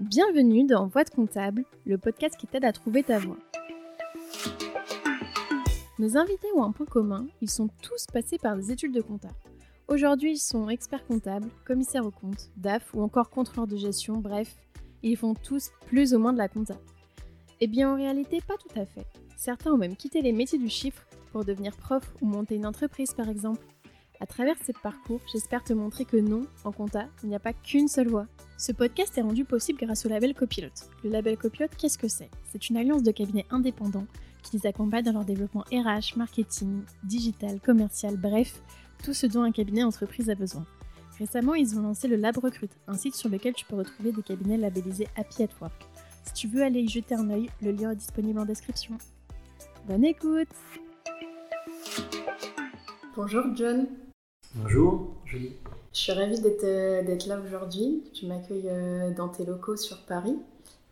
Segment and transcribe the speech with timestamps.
[0.00, 3.36] Bienvenue dans Voix de comptable, le podcast qui t'aide à trouver ta voie.
[5.98, 9.30] Nos invités ont un point commun, ils sont tous passés par des études de compta.
[9.88, 14.54] Aujourd'hui, ils sont experts comptables, commissaires aux comptes, DAF ou encore contrôleurs de gestion, bref,
[15.02, 16.76] ils font tous plus ou moins de la compta.
[17.60, 19.06] Eh bien, en réalité, pas tout à fait.
[19.36, 23.14] Certains ont même quitté les métiers du chiffre pour devenir prof ou monter une entreprise,
[23.14, 23.66] par exemple.
[24.20, 27.52] À travers ce parcours, j'espère te montrer que non, en compta, il n'y a pas
[27.52, 28.26] qu'une seule voie.
[28.56, 30.90] Ce podcast est rendu possible grâce au label Copilote.
[31.04, 32.28] Le label Copilote, qu'est-ce que c'est?
[32.50, 34.06] C'est une alliance de cabinets indépendants
[34.42, 38.60] qui les accompagne dans leur développement RH, marketing, digital, commercial, bref,
[39.04, 40.66] tout ce dont un cabinet entreprise a besoin.
[41.20, 44.22] Récemment, ils ont lancé le Lab Recrute, un site sur lequel tu peux retrouver des
[44.22, 45.86] cabinets labellisés Happy at Work.
[46.24, 48.98] Si tu veux aller y jeter un œil, le lien est disponible en description.
[49.86, 50.48] Bonne écoute
[53.16, 53.88] Bonjour John.
[54.60, 55.52] Bonjour, Julie.
[55.92, 58.02] Je suis ravie d'être euh, là aujourd'hui.
[58.12, 60.36] Tu m'accueilles euh, dans tes locaux sur Paris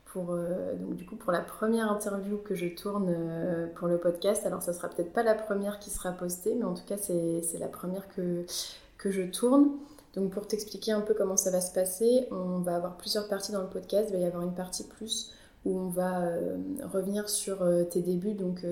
[0.05, 3.13] pour euh, donc du coup pour la première interview que je tourne
[3.75, 4.47] pour le podcast.
[4.47, 7.59] Alors ça sera peut-être pas la première qui sera postée, mais en tout cas c'est
[7.59, 8.45] la première que,
[8.99, 9.71] que je tourne.
[10.15, 13.51] Donc pour t'expliquer un peu comment ça va se passer, on va avoir plusieurs parties
[13.51, 14.11] dans le podcast.
[14.11, 15.33] Il va y avoir une partie plus
[15.65, 16.23] où on va
[16.85, 18.65] revenir sur tes débuts, donc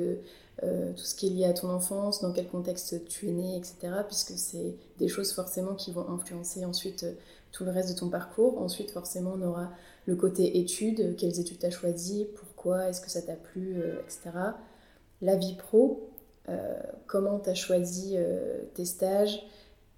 [0.62, 3.56] euh, tout ce qui est lié à ton enfance, dans quel contexte tu es né,
[3.56, 3.76] etc.
[4.06, 7.12] Puisque c'est des choses forcément qui vont influencer ensuite euh,
[7.50, 8.60] tout le reste de ton parcours.
[8.60, 9.72] Ensuite, forcément, on aura
[10.06, 14.00] le côté études, quelles études tu as choisies, pourquoi, est-ce que ça t'a plu, euh,
[14.02, 14.30] etc.
[15.22, 16.10] La vie pro,
[17.06, 18.16] comment tu as choisi
[18.74, 19.46] tes stages,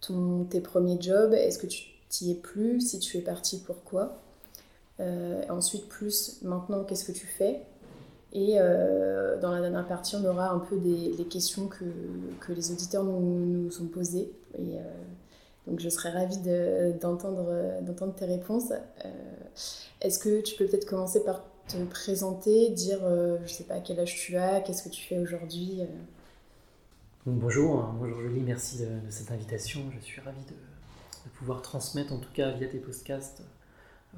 [0.01, 4.23] ton, tes premiers jobs, est-ce que tu t'y es plu, si tu es parti, pourquoi.
[5.49, 7.62] ensuite, plus maintenant, qu'est-ce que tu fais
[8.37, 13.03] et euh, dans la dernière partie, on aura un peu des, questions que, les auditeurs
[13.03, 14.31] nous, nous ont posées.
[14.59, 14.83] Et, euh,
[15.67, 16.39] donc je serais ravie
[17.01, 18.73] d'entendre tes réponses.
[18.73, 19.09] Euh,
[20.03, 23.98] est-ce que tu peux peut-être commencer par te présenter, dire, je ne sais pas quel
[24.01, 25.81] âge tu as, qu'est-ce que tu fais aujourd'hui
[27.25, 27.97] Bonjour, hein.
[27.99, 29.81] bonjour Julie, merci de, cette invitation.
[29.99, 33.43] Je suis ravi de, de, pouvoir transmettre, en tout cas via tes podcasts,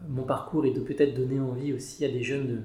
[0.09, 2.63] mon parcours et de peut-être donner envie aussi à des jeunes de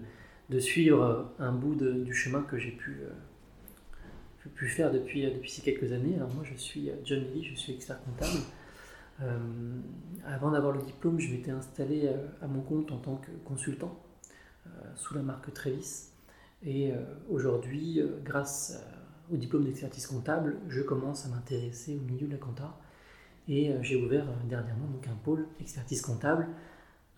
[0.53, 5.49] de suivre euh, un bout du chemin que j'ai pu, euh, faire depuis, euh, depuis
[5.49, 6.15] ces quelques années.
[6.15, 8.39] Alors moi, je suis John Lee, je suis expert comptable.
[10.25, 12.09] avant d'avoir le diplôme, je m'étais installé
[12.41, 13.97] à mon compte en tant que consultant
[14.95, 16.09] sous la marque Trevis.
[16.65, 16.91] Et
[17.29, 18.81] aujourd'hui, grâce
[19.31, 22.77] au diplôme d'expertise comptable, je commence à m'intéresser au milieu de la compta.
[23.47, 26.47] Et j'ai ouvert dernièrement donc un pôle expertise comptable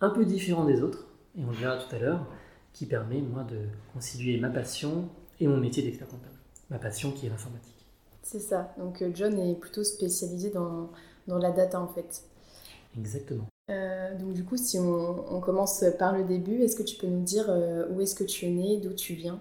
[0.00, 2.26] un peu différent des autres, et on le verra tout à l'heure,
[2.76, 3.56] qui permet, moi, de
[3.94, 5.08] concilier ma passion
[5.40, 6.36] et mon métier d'expert comptable.
[6.68, 7.86] Ma passion qui est l'informatique.
[8.22, 8.74] C'est ça.
[8.76, 10.90] Donc, euh, John est plutôt spécialisé dans,
[11.26, 12.24] dans la data, en fait.
[12.98, 13.46] Exactement.
[13.70, 17.22] Euh, donc, du coup, si on, commence par le début, est-ce que tu peux nous
[17.22, 19.40] dire euh, où est-ce que tu es né, d'où tu viens?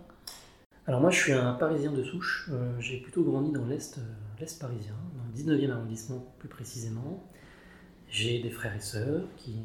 [0.88, 2.50] Alors, moi, je suis un Parisien de souche.
[2.80, 4.00] J'ai plutôt grandi dans l'Est
[4.40, 7.24] l'Est parisien, dans le 19e arrondissement plus précisément.
[8.08, 9.56] J'ai des frères et sœurs qui,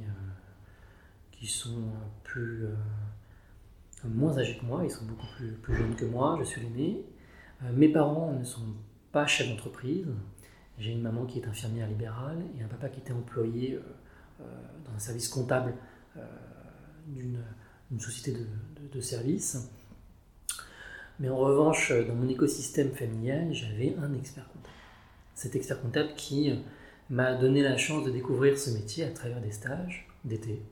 [1.33, 1.91] qui sont
[2.23, 2.69] plus
[4.09, 7.05] moins âgés que moi, ils sont beaucoup plus, plus jeunes que moi, je suis l'aîné.
[7.63, 8.75] Euh, mes parents ne sont
[9.13, 10.07] pas chefs d'entreprise.
[10.79, 13.83] J'ai une maman qui est infirmière libérale et un papa qui était employé euh,
[14.41, 14.45] euh,
[14.87, 15.75] dans un service comptable
[17.07, 17.39] d'une
[17.99, 18.47] société de,
[18.93, 19.71] de, services.
[21.19, 24.75] Mais en revanche, dans mon écosystème familial, j'avais un expert comptable.
[25.35, 26.53] Cet expert comptable qui
[27.09, 30.63] m'a donné la chance de découvrir ce métier à travers des stages d'été,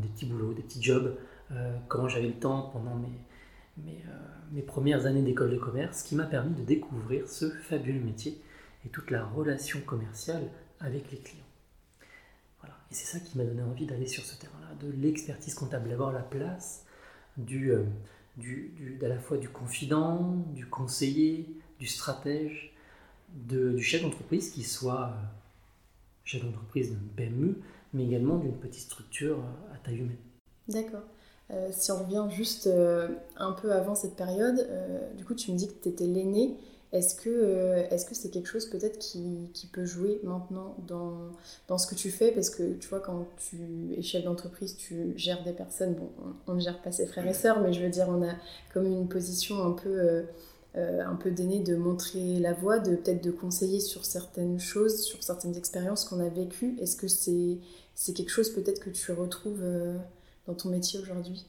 [0.00, 1.16] des petits boulots, des petits jobs
[1.88, 3.08] quand j'avais le temps pendant mes,
[3.88, 4.10] euh,
[4.52, 8.40] mes premières années d'école de commerce, qui m'a permis de découvrir ce fabuleux métier
[8.84, 10.42] et toute la relation commerciale
[10.80, 11.44] avec les clients.
[12.60, 12.74] Voilà.
[12.90, 16.12] Et c'est ça qui m'a donné envie d'aller sur ce terrain-là, de l'expertise comptable, d'avoir
[16.12, 16.84] la place
[17.36, 17.84] du, euh,
[18.36, 22.74] du, du, à la fois du confident, du conseiller, du stratège,
[23.28, 25.14] du chef d'entreprise qui soit
[26.24, 27.60] chef d'entreprise d'une PME,
[27.94, 29.38] mais également d'une petite structure
[29.72, 30.16] à taille humaine.
[30.68, 31.04] D'accord.
[31.52, 35.50] Euh, si on revient juste euh, un peu avant cette période, euh, du coup, tu
[35.52, 36.56] me dis que tu étais l'aîné.
[36.92, 41.18] Est-ce que est-ce que c'est quelque chose peut-être qui, qui, peut jouer maintenant dans,
[41.68, 42.32] dans ce que tu fais?
[42.32, 45.94] Parce que tu vois, quand tu es chef d'entreprise, tu gères des personnes.
[45.94, 46.10] Bon,
[46.48, 48.32] on, ne gère pas ses frères et sœurs, mais je veux dire, on a
[48.74, 50.24] comme une position un peu,
[50.74, 55.22] un peu d'aîné de montrer la voie, de peut-être de conseiller sur certaines choses, sur
[55.22, 56.76] certaines expériences qu'on a vécues.
[56.80, 57.58] Est-ce que c'est
[57.94, 59.62] c'est quelque chose peut-être que tu retrouves
[60.46, 61.46] dans ton métier aujourd'hui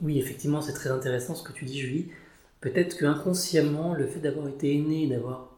[0.00, 2.10] Oui, effectivement, c'est très intéressant ce que tu dis, Julie.
[2.60, 5.50] Peut-être que inconsciemment, le fait d'avoir été aîné, d'avoir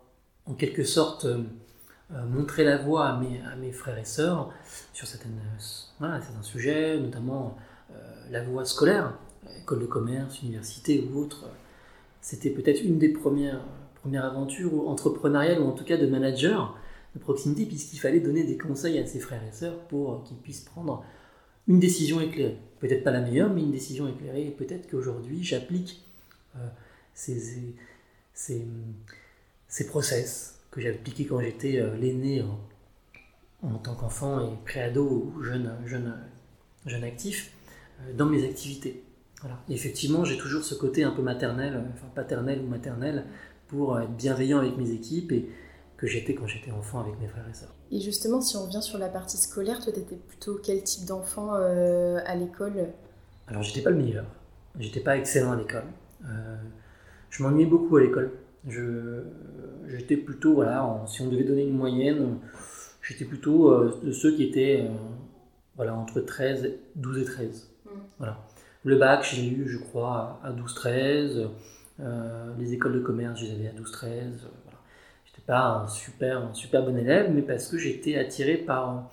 [0.46, 1.42] en quelque sorte euh,
[2.12, 3.16] euh, montré la voie à
[3.56, 4.52] mes, frères et sœurs
[4.92, 5.28] sur certains
[6.42, 7.56] sujets, notamment
[8.30, 9.14] la voie scolaire,
[9.60, 11.46] école de commerce, université ou autre,
[12.20, 13.60] c'était peut-être une des premières,
[14.00, 16.76] premières aventures entrepreneuriales ou en tout cas de manager
[17.14, 20.64] de proximité, puisqu'il fallait donner des conseils à ses frères et sœurs pour qu'ils puissent
[20.64, 21.04] prendre
[21.68, 22.56] une décision éclairée.
[22.80, 24.46] Peut-être pas la meilleure, mais une décision éclairée.
[24.46, 26.04] Et peut-être qu'aujourd'hui, j'applique
[26.56, 26.68] euh,
[27.14, 27.40] ces,
[28.34, 28.64] ces,
[29.68, 32.60] ces, process que j'ai appliqués quand j'étais euh, l'aîné en,
[33.62, 36.14] en, tant qu'enfant et préado ou jeune, jeune,
[36.84, 37.52] jeune actif
[38.00, 39.02] euh, dans mes activités.
[39.68, 43.24] Effectivement, j'ai toujours ce côté un peu maternel, enfin paternel ou maternel,
[43.68, 45.48] pour être bienveillant avec mes équipes et
[45.96, 47.74] que j'étais quand j'étais enfant avec mes frères et sœurs.
[47.90, 51.06] Et justement, si on revient sur la partie scolaire, toi, tu étais plutôt quel type
[51.06, 52.88] d'enfant euh, à l'école?
[53.48, 54.26] Alors, j'étais pas le meilleur.
[54.78, 55.84] J'étais pas excellent à l'école.
[56.24, 56.56] Euh,
[57.30, 58.32] je m'ennuyais beaucoup à l'école.
[59.86, 62.38] J'étais plutôt, voilà, si on devait donner une moyenne,
[63.00, 64.90] j'étais plutôt euh, de ceux qui étaient
[65.76, 67.70] voilà, entre 13, 12 et 13.
[67.84, 67.88] Mm.
[68.18, 68.38] Voilà.
[68.84, 71.48] Le bac, j'ai eu, je crois, à 12-13.
[72.58, 74.46] les écoles de commerce, je les avais à 12-13
[75.46, 79.10] pas un super, super bon élève, mais parce que j'étais attiré par,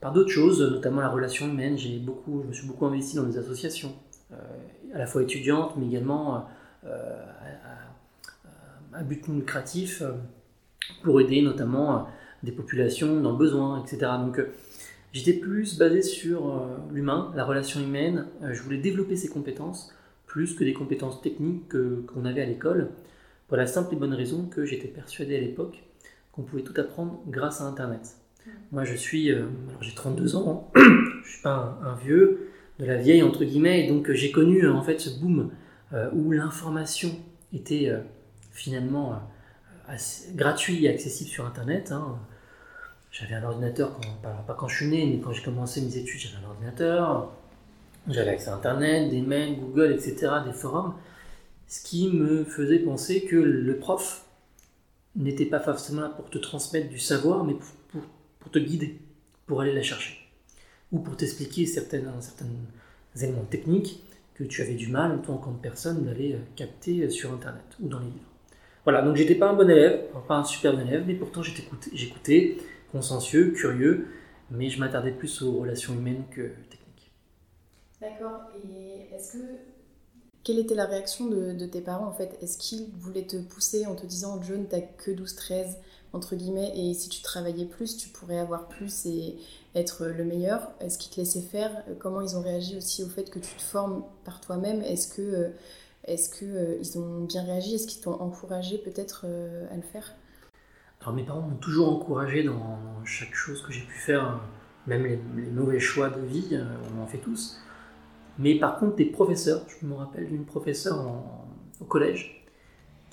[0.00, 1.78] par d'autres choses, notamment la relation humaine.
[1.78, 3.94] J'ai beaucoup, je me suis beaucoup investi dans des associations,
[4.32, 4.36] euh,
[4.94, 6.46] à la fois étudiantes, mais également
[6.84, 7.26] euh,
[8.92, 10.12] à, à, but non lucratif, euh,
[11.02, 12.08] pour aider notamment
[12.42, 14.12] des populations dans le besoin, etc.
[14.18, 14.40] Donc
[15.12, 18.26] j'étais plus basé sur l'humain, la relation humaine.
[18.42, 19.94] je voulais développer ces compétences
[20.26, 22.90] plus que des compétences techniques qu'on avait à l'école.
[23.52, 25.82] Pour la simple et bonne raison que j'étais persuadé à l'époque
[26.32, 28.16] qu'on pouvait tout apprendre grâce à Internet.
[28.70, 30.80] Moi, je suis, euh, alors j'ai 32 ans, je
[31.22, 34.64] je suis pas un, vieux, de la vieille entre guillemets, et donc euh, j'ai connu
[34.64, 35.50] euh, en fait ce boom
[36.14, 37.10] où l'information
[37.52, 37.92] était
[38.52, 39.20] finalement
[40.34, 41.92] gratuite et accessible sur Internet.
[41.92, 42.16] Hein.
[43.10, 46.20] J'avais un ordinateur, quand, pas, quand je suis né, mais quand j'ai commencé mes études,
[46.20, 47.30] j'avais un ordinateur,
[48.08, 50.94] j'avais accès à Internet, des mails, Google, etc., des forums
[51.72, 54.26] ce qui me faisait penser que le prof
[55.16, 57.54] n'était pas forcément là pour te transmettre du savoir, mais
[58.40, 59.00] pour, te guider,
[59.46, 60.18] pour aller la chercher,
[60.90, 62.02] ou pour t'expliquer certains,
[63.16, 64.04] éléments techniques
[64.34, 67.64] que tu avais du mal, toi en tant que personne, d'aller euh, capter sur Internet
[67.80, 68.30] ou dans les livres.
[68.84, 72.58] Voilà, donc j'étais pas un bon élève, pas un super bon élève, mais pourtant j'écoutais,
[72.90, 74.08] consciencieux, curieux,
[74.50, 77.12] mais je m'attardais plus aux relations humaines que techniques.
[77.98, 79.71] D'accord, et est-ce que
[80.44, 82.36] quelle était la réaction de, tes parents en fait?
[82.42, 85.76] Est-ce qu'ils voulaient te pousser en te disant John, t'as que 12-13
[86.12, 89.36] entre guillemets et si tu travaillais plus, tu pourrais avoir plus et
[89.74, 90.72] être le meilleur?
[90.80, 91.70] Est-ce qu'ils te laissaient faire?
[92.00, 94.82] Comment ils ont réagi aussi au fait que tu te formes par toi-même?
[94.82, 95.48] Est-ce que euh,
[96.04, 97.76] est-ce que euh, ont bien réagi?
[97.76, 100.12] Est-ce qu'ils t'ont encouragé peut-être euh, à le faire?
[101.00, 104.40] Alors mes parents m'ont toujours encouragé dans chaque chose que j'ai pu faire,
[104.86, 105.16] même les
[105.50, 106.60] mauvais choix de vie,
[106.96, 107.58] on en fait tous.
[108.38, 111.04] Mais par contre, des professeurs, je me rappelle d'une professeure
[111.80, 112.42] au collège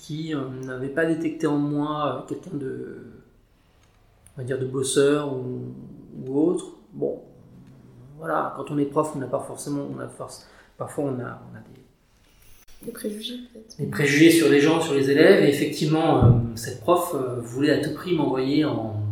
[0.00, 3.02] qui euh, n'avait pas détecté en moi euh, quelqu'un de,
[4.34, 5.74] on va dire, de bosseur ou,
[6.34, 6.72] autre.
[6.92, 7.20] Bon,
[8.18, 11.42] voilà, quand on est prof, on n'a pas forcément, on a force, parfois on a,
[11.52, 13.78] on a des, des préjugés peut-être.
[13.78, 15.44] Des préjugés sur les gens, sur les élèves.
[15.44, 19.02] Et effectivement, euh, cette prof voulait à tout prix m'envoyer en,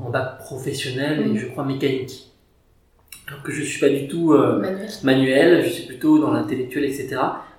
[0.00, 1.36] en bac professionnel et mmh.
[1.36, 2.33] je crois mécanique
[3.26, 4.62] alors que je ne suis pas du tout euh,
[5.02, 5.64] manuel.
[5.64, 7.16] je suis plutôt dans l'intellectuel, etc.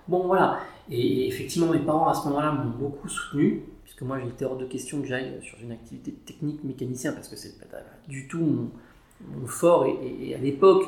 [0.08, 0.60] Bon, voilà.
[0.92, 4.66] Et, effectivement, mes parents à ce moment-là m'ont beaucoup soutenu, puisque moi j'étais hors de
[4.66, 9.48] question que j'aille sur une activité technique mécanicien, parce que c'est pas du tout mon,
[9.48, 9.88] fort.
[10.22, 10.84] Et, à l'époque,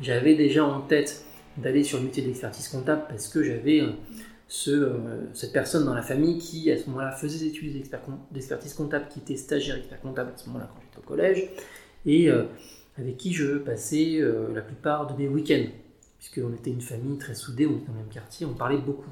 [0.00, 1.24] j'avais déjà en tête
[1.58, 3.90] d'aller sur le métier d'expertise comptable, parce que j'avais euh,
[4.48, 4.96] ce, euh,
[5.34, 7.74] cette personne dans la famille qui, à ce moment-là, faisait des études
[8.30, 11.50] d'expertise comptable, qui était stagiaire expert comptable à ce moment-là quand j'étais au collège.
[12.06, 12.30] Et
[12.98, 15.70] avec qui je passais euh, la plupart de mes week-ends,
[16.18, 19.10] puisqu'on était une famille très soudée, on était dans le même quartier, on parlait beaucoup.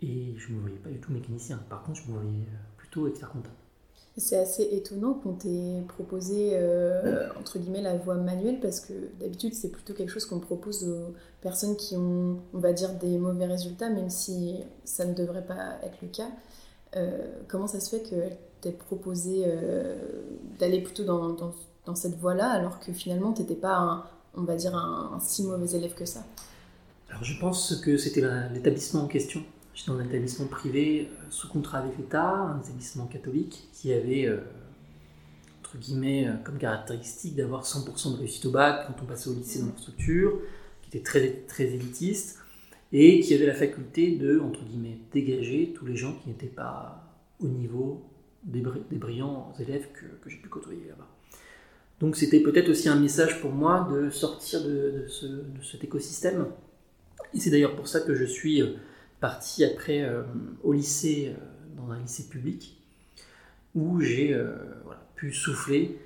[0.00, 1.58] Et je ne me voyais pas du tout mécanicien.
[1.68, 3.54] Par contre, je me voyais euh, plutôt expert comptable.
[4.16, 9.54] C'est assez étonnant qu'on t'ait proposé, euh, entre guillemets, la voie manuelle, parce que d'habitude,
[9.54, 13.46] c'est plutôt quelque chose qu'on propose aux personnes qui ont, on va dire, des mauvais
[13.46, 16.28] résultats, même si ça ne devrait pas être le cas.
[17.48, 19.46] comment ça se fait qu'elle t'ait proposé
[20.60, 21.52] d'aller plutôt dans, dans
[21.86, 25.44] dans cette voie-là, alors que finalement, tu n'étais pas, un, on va dire, un, si
[25.44, 26.24] mauvais élève que ça
[27.10, 28.22] Alors je pense que c'était
[28.52, 29.42] l'établissement en question.
[29.74, 34.26] J'étais dans un établissement privé euh, sous contrat avec l'État, un établissement catholique qui avait,
[34.26, 34.38] euh,
[35.60, 39.34] entre guillemets, euh, comme caractéristique d'avoir 100% de réussite au bac quand on passait au
[39.34, 40.38] lycée dans leur structure,
[40.82, 42.38] qui était très, très élitiste,
[42.92, 47.04] et qui avait la faculté de, entre guillemets, dégager tous les gens qui n'étaient pas
[47.40, 48.04] au niveau
[48.44, 51.08] des, brillants élèves que, que j'ai pu côtoyer là-bas.
[52.00, 55.06] Donc c'était peut-être aussi un message pour moi de sortir de,
[55.62, 56.46] cet écosystème.
[57.32, 58.74] Et c'est d'ailleurs pour ça que je suis euh,
[59.20, 60.22] parti après euh,
[60.62, 62.80] au lycée, euh, dans un lycée public,
[63.74, 64.40] où j'ai
[65.16, 65.98] pu souffler,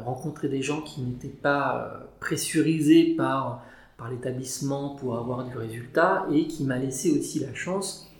[0.00, 3.64] rencontrer des gens qui n'étaient pas pressurisés par,
[3.96, 8.12] par l'établissement pour avoir du résultat et qui m'a laissé aussi la chance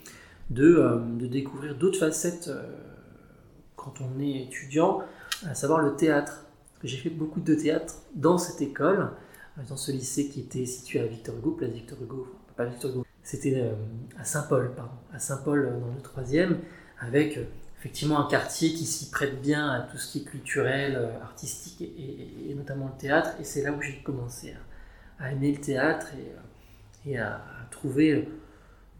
[0.48, 2.50] de, de découvrir d'autres facettes
[3.76, 5.02] quand on est étudiant,
[5.46, 6.47] à savoir le théâtre
[6.84, 9.10] j'ai fait beaucoup de théâtre dans cette école,
[9.58, 12.90] euh, dans ce lycée qui était situé à Victor Hugo, place Victor Hugo, pas Victor
[12.90, 13.74] Hugo, c'était euh,
[14.18, 16.58] à Saint-Paul, pardon, à Saint-Paul euh, dans le troisième,
[17.00, 17.38] avec
[17.78, 22.52] effectivement un quartier qui s'y prête bien à tout ce qui est culturel, artistique et,
[22.54, 23.30] notamment le théâtre.
[23.40, 24.52] Et c'est là où j'ai commencé
[25.20, 26.08] à, aimer le théâtre
[27.06, 28.28] et, à, trouver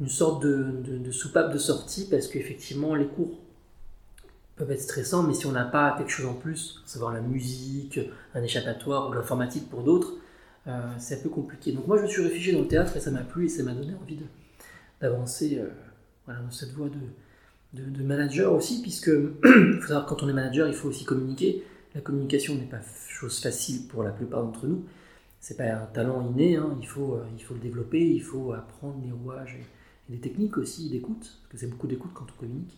[0.01, 3.37] une sorte de, de soupape de sortie parce qu'effectivement les cours
[4.59, 8.01] peuvent être stressants, mais si on n'a pas quelque chose en plus, savoir la musique,
[8.35, 10.15] un échappatoire ou l'informatique pour d'autres,
[10.67, 11.73] euh, c'est un peu compliqué.
[11.73, 13.63] Donc moi je me suis réfugié dans le théâtre et ça m'a plu et ça
[13.63, 14.19] m'a donné envie
[15.01, 15.69] d'avancer euh,
[16.27, 16.89] dans cette voie
[17.73, 19.11] de, manager aussi, puisque
[19.89, 21.63] quand on est manager, il faut aussi communiquer.
[21.95, 24.85] La communication n'est pas chose facile pour la plupart d'entre nous.
[25.41, 26.77] C'est pas un talent inné, hein.
[26.81, 29.57] il, faut, euh, il faut le développer, il faut apprendre les rouages
[30.09, 32.77] et des techniques aussi d'écoute, parce que c'est beaucoup d'écoute quand on communique.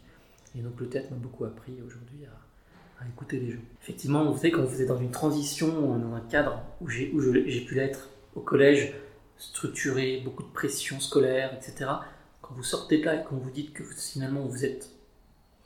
[0.57, 3.61] Et donc le théâtre m'a beaucoup appris aujourd'hui à, écouter les gens.
[3.81, 7.75] Effectivement, vous savez, quand vous êtes dans une transition, dans un cadre où j'ai pu
[7.75, 8.93] l'être au collège,
[9.39, 11.91] structuré, beaucoup de pression scolaire, etc.,
[12.43, 14.91] quand vous sortez de là et qu'on vous dites que finalement vous êtes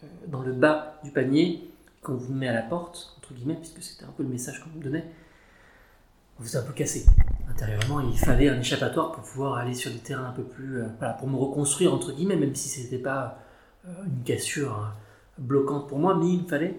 [0.03, 1.69] euh, dans le bas du panier,
[2.03, 4.71] qu'on vous met à la porte, entre guillemets, puisque c'était un peu le message qu'on
[4.79, 5.05] me donnait,
[6.39, 7.07] vous êtes un peu cassé.
[7.49, 10.83] Intérieurement, il fallait un échappatoire pour pouvoir aller sur des terrains un peu plus.
[10.83, 13.39] Euh, voilà, pour me reconstruire, entre guillemets, même si ce n'était pas
[13.85, 14.95] une cassure hein,
[15.39, 16.77] bloquante pour moi, mais il me fallait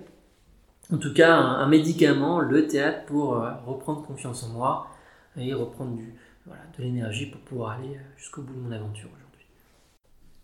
[0.92, 4.88] en tout cas un, médicament, le théâtre, pour euh, reprendre confiance en moi
[5.36, 6.14] et reprendre du,
[6.46, 9.48] voilà, de l'énergie pour pouvoir aller euh, jusqu'au bout de mon aventure aujourd'hui.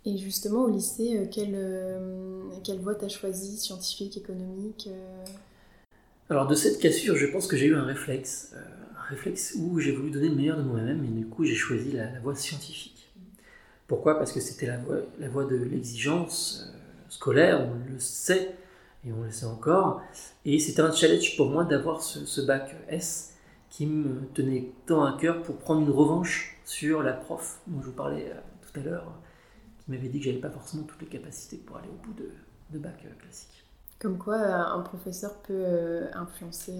[0.05, 1.55] Et justement, au lycée, quelle,
[2.63, 4.89] quelle voie tu as choisi, scientifique, économique
[6.27, 8.55] Alors, de cette cassure, je pense que j'ai eu un réflexe,
[8.97, 11.91] un réflexe où j'ai voulu donner le meilleur de moi-même, et du coup, j'ai choisi
[11.91, 13.00] la voie scientifique.
[13.91, 14.17] Pourquoi?
[14.17, 16.77] Parce que c'était la voie, de l'exigence euh,
[17.09, 18.55] scolaire, on le sait,
[19.05, 20.01] et on le sait encore.
[20.45, 23.35] Et c'était un challenge pour moi d'avoir ce, bac S
[23.69, 27.87] qui me tenait tant à cœur pour prendre une revanche sur la prof dont je
[27.87, 29.11] vous parlais euh, tout à l'heure,
[29.83, 32.29] qui m'avait dit que j'avais pas forcément toutes les capacités pour aller au bout de,
[32.69, 33.65] de bac euh, classique.
[33.99, 36.79] Comme quoi, un professeur peut influencer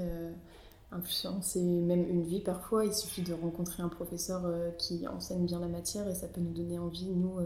[0.92, 2.86] influencer même une vie parfois.
[2.86, 6.42] Il suffit de rencontrer un professeur euh, qui enseigne bien la matière et ça peut
[6.42, 7.46] nous donner envie, nous, euh,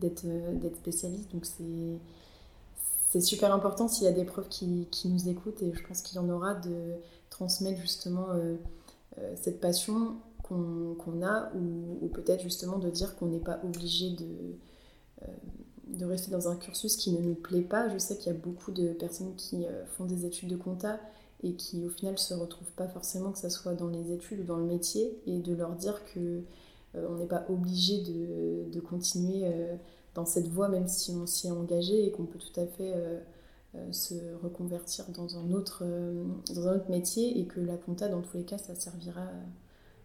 [0.00, 1.30] d'être euh, d'être spécialistes.
[1.32, 1.98] Donc c'est
[3.10, 6.02] c'est super important s'il y a des profs qui, qui, nous écoutent et je pense
[6.02, 6.92] qu'il y en aura de
[7.30, 8.26] transmettre justement
[9.34, 14.26] cette passion qu'on a ou, ou peut-être justement de dire qu'on n'est pas obligé de,
[15.86, 17.88] de rester dans un cursus qui ne nous plaît pas.
[17.88, 19.64] Je sais qu'il y a beaucoup de personnes qui
[19.96, 21.00] font des études de compta
[21.42, 24.44] et qui au final se retrouvent pas forcément que ce soit dans les études ou
[24.44, 26.42] dans le métier et de leur dire que
[26.94, 29.76] euh, on n'est pas obligé de, de continuer euh,
[30.14, 32.92] dans cette voie même si on s'y est engagé et qu'on peut tout à fait
[32.94, 33.20] euh,
[33.92, 35.84] se reconvertir dans un autre
[36.54, 39.28] dans un autre métier et que la compta dans tous les cas ça servira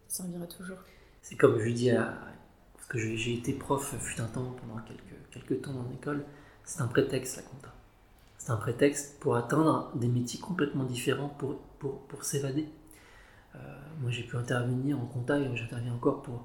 [0.07, 0.77] servira toujours.
[1.21, 2.13] C'est comme je dis à
[2.75, 6.25] parce que j'ai été prof fut un temps pendant quelques quelques temps dans l'école,
[6.65, 7.72] c'est un prétexte la compta.
[8.43, 12.67] C'est un prétexte pour atteindre des métiers complètement différents pour, pour, pour s'évader.
[13.55, 13.59] Euh,
[14.01, 16.43] moi, j'ai pu intervenir en compta et j'interviens encore pour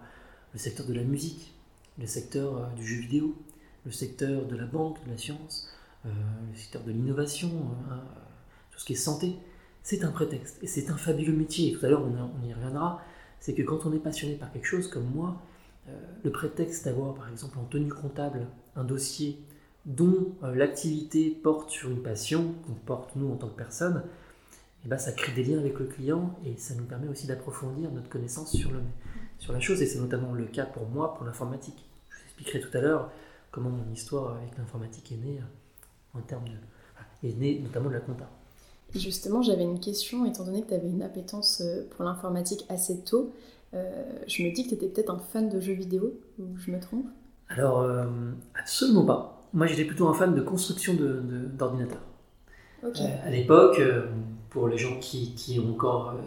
[0.52, 1.52] le secteur de la musique,
[1.99, 3.35] le secteur euh, du jeu vidéo,
[3.85, 5.69] le secteur de la banque, de la science,
[6.07, 6.11] euh,
[6.52, 7.50] le secteur de l'innovation,
[7.90, 8.00] hein,
[8.71, 9.35] tout ce qui est santé.
[9.83, 11.73] C'est un prétexte et c'est un fabuleux métier.
[11.73, 13.02] Tout à l'heure, on, on, y reviendra.
[13.40, 15.43] C'est que quand on est passionné par quelque chose comme moi,
[16.23, 19.40] le prétexte d'avoir, par exemple, en tenue comptable, un dossier
[19.88, 24.83] dont euh, l'activité porte sur une passion qu'on porte nous en tant que personne, et
[24.85, 27.90] eh ben, ça crée des liens avec le client et ça nous permet aussi d'approfondir
[27.90, 28.80] notre connaissance sur, le,
[29.38, 29.83] sur la chose.
[29.83, 31.85] Et c'est notamment le cas pour moi, pour l'informatique.
[32.11, 33.11] Je vous expliquerai tout à l'heure
[33.50, 37.95] comment mon histoire avec l'informatique est née euh, en termes de, est née notamment de
[37.95, 38.28] la compta.
[38.95, 43.00] Justement, j'avais une question, étant donné que tu avais une appétence euh, pour l'informatique assez
[43.00, 43.33] tôt,
[43.73, 46.80] je me dis que tu étais peut-être un fan de jeux vidéo, ou je me
[46.80, 47.04] trompe?
[47.50, 47.87] Alors,
[48.54, 52.02] absolument pas moi j'étais plutôt un fan de construction d'ordinateurs.
[52.83, 52.90] De, euh,
[53.25, 54.07] à l'époque, euh,
[54.50, 56.21] pour les gens qui, qui ont encore euh,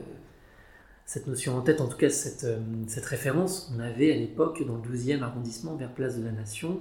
[1.05, 2.45] cette notion en tête, en tout cas cette,
[2.87, 6.79] cette référence, on avait à l'époque, dans le 12e arrondissement, vers Place de la Nation,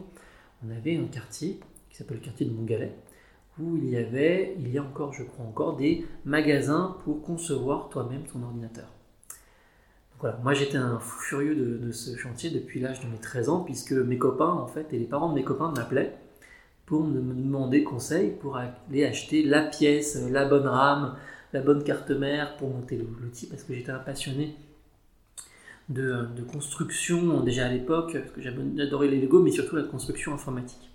[0.66, 2.94] on avait un quartier qui s'appelle le quartier de Montgalet,
[3.58, 7.88] où il y avait, il y a encore, je crois encore, des magasins pour concevoir
[7.88, 8.86] toi-même ton ordinateur.
[10.20, 13.60] voilà, moi j'étais un fou furieux de, ce chantier depuis l'âge de mes 13 ans,
[13.60, 16.16] puisque mes copains, en fait, et les parents de mes copains m'appelaient
[16.90, 21.14] pour me demander conseil pour aller acheter la pièce, la bonne RAM,
[21.52, 24.56] la bonne carte mère pour monter l'outil, parce que j'étais un passionné
[25.88, 30.90] de, construction déjà à l'époque, parce que j'adorais les Lego, mais surtout la construction informatique.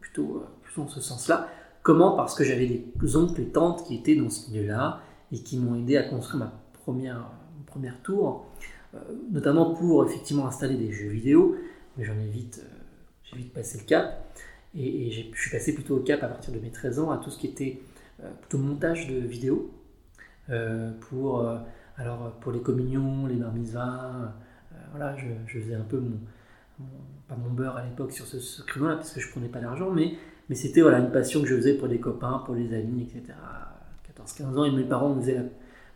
[0.00, 1.50] Plutôt, euh, plutôt dans ce sens-là.
[1.82, 2.16] Comment?
[2.16, 5.74] Parce que j'avais des oncles et tantes qui étaient dans ce milieu-là et qui m'ont
[5.74, 7.30] aidé à construire ma première,
[7.66, 8.46] première tour,
[8.94, 8.98] euh,
[9.30, 11.56] notamment pour effectivement installer des jeux vidéo,
[11.98, 12.78] mais j'en ai vite, euh,
[13.24, 14.29] j'ai vite passé le cap.
[14.74, 17.30] Et, je suis passé plutôt au cap à partir de mes 13 ans à tout
[17.30, 17.80] ce qui était
[18.40, 19.72] plutôt montage de vidéos
[21.00, 21.44] pour
[22.00, 24.32] alors pour les communions, les bar
[24.72, 26.18] euh, voilà, je, faisais un peu mon,
[27.28, 29.90] pas mon beurre à l'époque sur ce, ce là parce que je prenais pas d'argent,
[29.90, 30.14] mais,
[30.48, 33.34] mais c'était voilà, une passion que je faisais pour les copains, pour les amis, etc.
[34.18, 35.42] 14-15 ans, et mes parents faisaient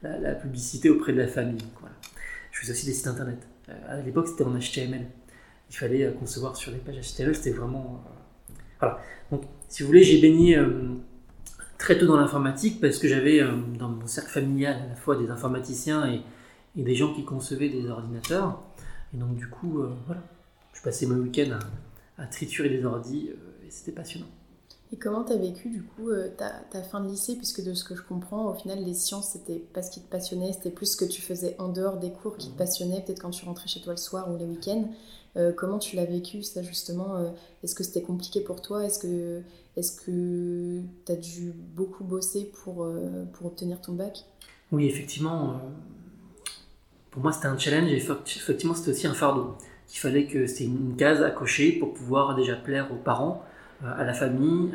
[0.03, 1.65] la, publicité auprès de la famille.
[1.81, 1.95] Voilà.
[2.51, 3.39] Je faisais aussi des sites internet.
[3.69, 5.07] Euh, à l'époque, c'était en HTML.
[5.71, 8.05] Il fallait euh, concevoir sur les pages HTML, c'était vraiment.
[8.85, 8.99] Voilà.
[9.31, 10.59] Donc, si vous voulez, j'ai baigné
[11.85, 15.17] très tôt dans l'informatique parce que j'avais euh, dans mon cercle familial à la fois
[15.17, 16.23] des informaticiens et,
[16.77, 18.61] des gens qui concevaient des ordinateurs.
[19.13, 20.23] Et donc du coup, euh, voilà,
[20.73, 21.59] je passais mes week-ends
[22.19, 24.27] à, triturer des ordis euh, et c'était passionnant.
[24.93, 27.37] Et comment tu as vécu du coup ta, fin de lycée?
[27.37, 30.09] Puisque de ce que je comprends, au final, les sciences, c'était pas ce qui te
[30.09, 32.59] passionnait, c'était plus ce que tu faisais en dehors des cours qui te mmh.
[32.59, 34.89] passionnait, peut-être quand tu rentrais chez toi le soir ou les week-ends.
[35.57, 38.85] Comment tu l'as vécu ça justement Est-ce que c'était compliqué pour toi?
[38.85, 39.43] Est-ce que
[39.77, 44.25] tu as dû beaucoup bosser pour, euh, pour obtenir ton bac?
[44.71, 45.51] Oui, effectivement.
[45.51, 45.55] Euh,
[47.11, 49.57] pour moi, c'était un challenge et effectivement, c'était aussi un fardeau.
[49.93, 53.45] Il fallait que c'était une case à cocher pour pouvoir déjà plaire aux parents,
[53.83, 54.71] euh, à la famille,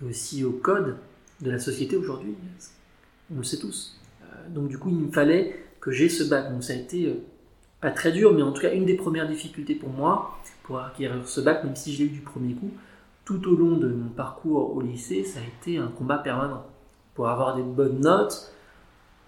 [0.00, 0.96] et aussi au code
[1.40, 2.34] de la société aujourd'hui.
[3.32, 3.98] On le sait tous.
[4.48, 6.50] Donc, du coup, il me fallait que j'ai ce bac.
[6.50, 7.16] Donc, ça a été
[7.84, 11.28] pas très dur, mais en tout cas, une des premières difficultés pour moi pour acquérir
[11.28, 12.70] ce bac, même si je l'ai eu du premier coup,
[13.26, 16.64] tout au long de mon parcours au lycée, ça a été un combat permanent.
[17.14, 18.54] Pour avoir des bonnes notes,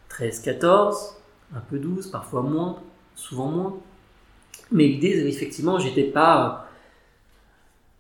[0.09, 1.19] 13, 14,
[1.55, 2.79] un peu 12, parfois moins,
[3.14, 3.77] souvent moins.
[4.73, 6.66] Mais l'idée, effectivement, j'étais pas,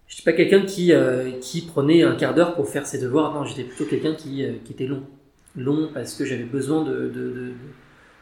[0.08, 3.34] j'étais pas quelqu'un qui, euh, qui prenait un quart d'heure pour faire ses devoirs.
[3.34, 5.02] Non, j'étais plutôt quelqu'un qui, euh, qui, était long.
[5.54, 7.52] Long parce que j'avais besoin de, de,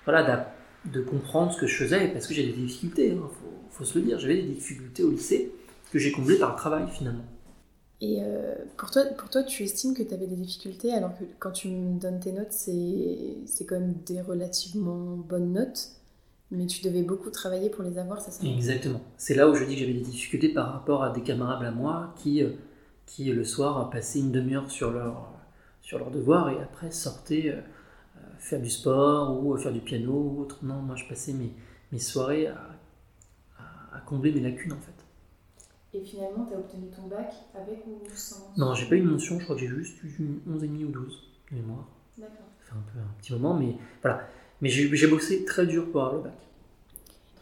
[0.05, 0.54] voilà,
[0.93, 3.09] de, comprendre ce que je faisais parce que j'avais des difficultés.
[3.09, 5.53] Il hein, faut, faut, se le dire, j'avais des difficultés au lycée
[5.93, 7.25] que j'ai comblées par le travail finalement.
[8.01, 11.25] Et euh, pour, toi, pour toi, tu estimes que tu avais des difficultés alors que
[11.39, 15.91] quand tu me donnes tes notes, c'est quand même des relativement bonnes notes,
[16.51, 18.45] mais tu devais beaucoup travailler pour les avoir, c'est ça?
[18.47, 19.01] Exactement.
[19.17, 21.71] C'est là où je dis que j'avais des difficultés par rapport à des camarades à
[21.71, 22.51] moi qui, euh,
[23.07, 25.33] qui le soir, passaient une demi-heure sur leur,
[25.81, 27.61] sur leur devoir et après sortaient euh,
[28.45, 30.59] faire du sport ou faire du piano ou autre.
[30.63, 31.51] Non, moi je passais mes,
[31.93, 32.59] mes soirées à,
[33.93, 34.93] à combler mes lacunes en fait.
[35.97, 38.53] Et finalement, tu as obtenu ton bac avec ou sans?
[38.57, 41.23] Non, j'ai pas eu une mention, je crois que j'ai juste eu 11,5 ou 12
[41.53, 41.87] de mémoire.
[42.19, 42.37] D'accord.
[42.61, 44.27] Ça fait un peu un petit moment, mais voilà.
[44.61, 46.39] Mais j'ai bossé très dur pour avoir le bac.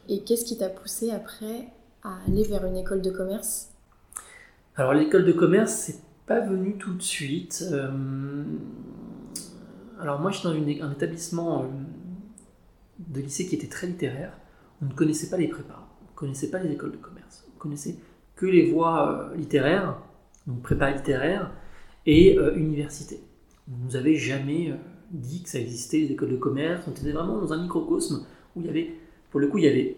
[0.09, 1.69] Et qu'est-ce qui t'a poussé après
[2.03, 3.71] à aller vers une école de commerce?
[4.77, 7.65] Alors, l'école de commerce, c'est pas venu tout de suite.
[7.73, 8.45] Euh,
[10.03, 11.67] alors, moi, j'étais dans une, un établissement euh,
[12.99, 14.37] de lycée qui était très littéraire.
[14.83, 17.59] On ne connaissait pas les prépas, on ne connaissait pas les écoles de commerce, on
[17.59, 17.95] connaissait
[18.35, 19.97] que les voies euh, littéraires,
[20.49, 21.53] donc prépa littéraire,
[22.05, 23.21] et euh, université.
[23.69, 24.75] On nous avait jamais
[25.13, 26.85] dit que ça existait, les écoles de commerce.
[26.89, 28.97] On était vraiment dans un microcosme où il y avait,
[29.31, 29.97] pour le coup, il y avait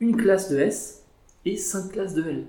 [0.00, 1.06] une classe de S
[1.46, 2.44] et cinq classes de L.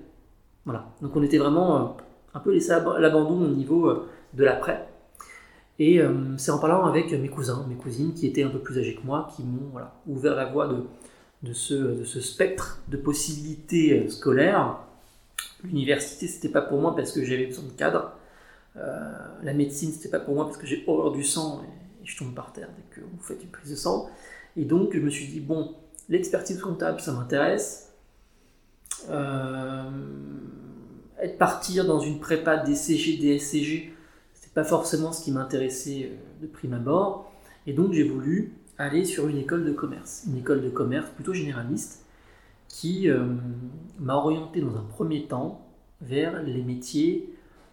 [0.66, 0.94] Voilà.
[1.00, 1.96] Donc on était vraiment
[2.34, 3.90] un peu laissé à l'abandon au niveau
[4.34, 4.91] de l'après.
[5.78, 6.00] Et
[6.36, 9.04] c'est en parlant avec mes cousins, mes cousines qui étaient un peu plus âgés que
[9.04, 9.72] moi, qui m'ont
[10.06, 10.68] ouvert la voie
[11.42, 14.78] de, ce, spectre de possibilités scolaires
[15.64, 18.12] L'université, c'était pas pour moi parce que j'avais besoin de cadre.
[18.76, 22.18] Euh, la médecine, c'était pas pour moi parce que j'ai horreur du sang et, je
[22.18, 24.10] tombe par terre dès que vous faites une prise de sang.
[24.56, 25.76] Et donc, je me suis dit, bon,
[26.08, 27.92] l'expertise comptable, ça m'intéresse.
[29.08, 29.88] Euh,
[31.38, 34.01] partir dans une prépa DCG, DSCG, c'était
[34.54, 37.32] pas forcément ce qui m'intéressait euh, de prime abord.
[37.66, 41.32] Et donc, j'ai voulu aller sur une école de commerce, une école de commerce plutôt
[41.32, 42.04] généraliste
[42.68, 43.26] qui euh,
[43.98, 45.66] m'a orienté dans un premier temps
[46.00, 47.28] vers les métiers,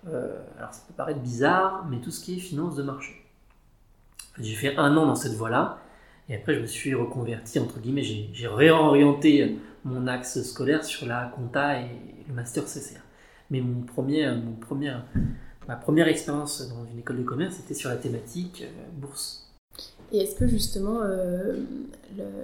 [0.08, 3.16] euh, alors ça peut paraître bizarre, mais tout ce qui est finance de marché.
[4.40, 5.80] J'ai fait un an dans cette voie-là,
[6.28, 11.32] et après je me suis reconverti, entre guillemets, j'ai réorienté mon axe scolaire sur la
[11.34, 11.90] compta et
[12.28, 13.00] le master CCA.
[13.50, 14.96] Mais mon premier, mon premier,
[15.70, 18.66] ma première expérience dans une école de commerce était sur la thématique
[18.98, 19.46] bourse.
[20.12, 21.02] Et est-ce que justement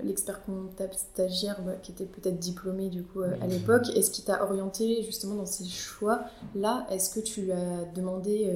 [0.03, 4.43] l'expert comptable stagiaire bah, qui était peut-être diplômé du coup à l'époque, est-ce qu'il t'a
[4.43, 6.85] orienté justement dans ces choix-là?
[6.91, 8.47] Est-ce que tu lui as demandé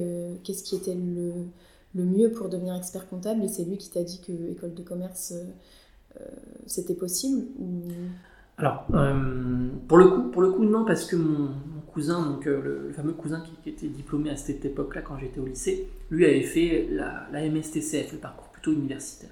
[0.44, 1.32] qu'est-ce qui était le,
[1.96, 3.42] le, mieux pour devenir expert comptable?
[3.42, 5.34] Et c'est lui qui t'a dit que école de commerce
[6.66, 7.82] c'était possible ou...
[8.60, 8.84] Alors,
[9.88, 11.48] pour, le coup, pour le coup, non, parce que mon,
[11.92, 15.46] cousin, donc euh, le, fameux cousin qui, était diplômé à cette époque-là quand j'étais au
[15.46, 19.30] lycée, lui avait fait la, MSTCF, le parcours plutôt universitaire.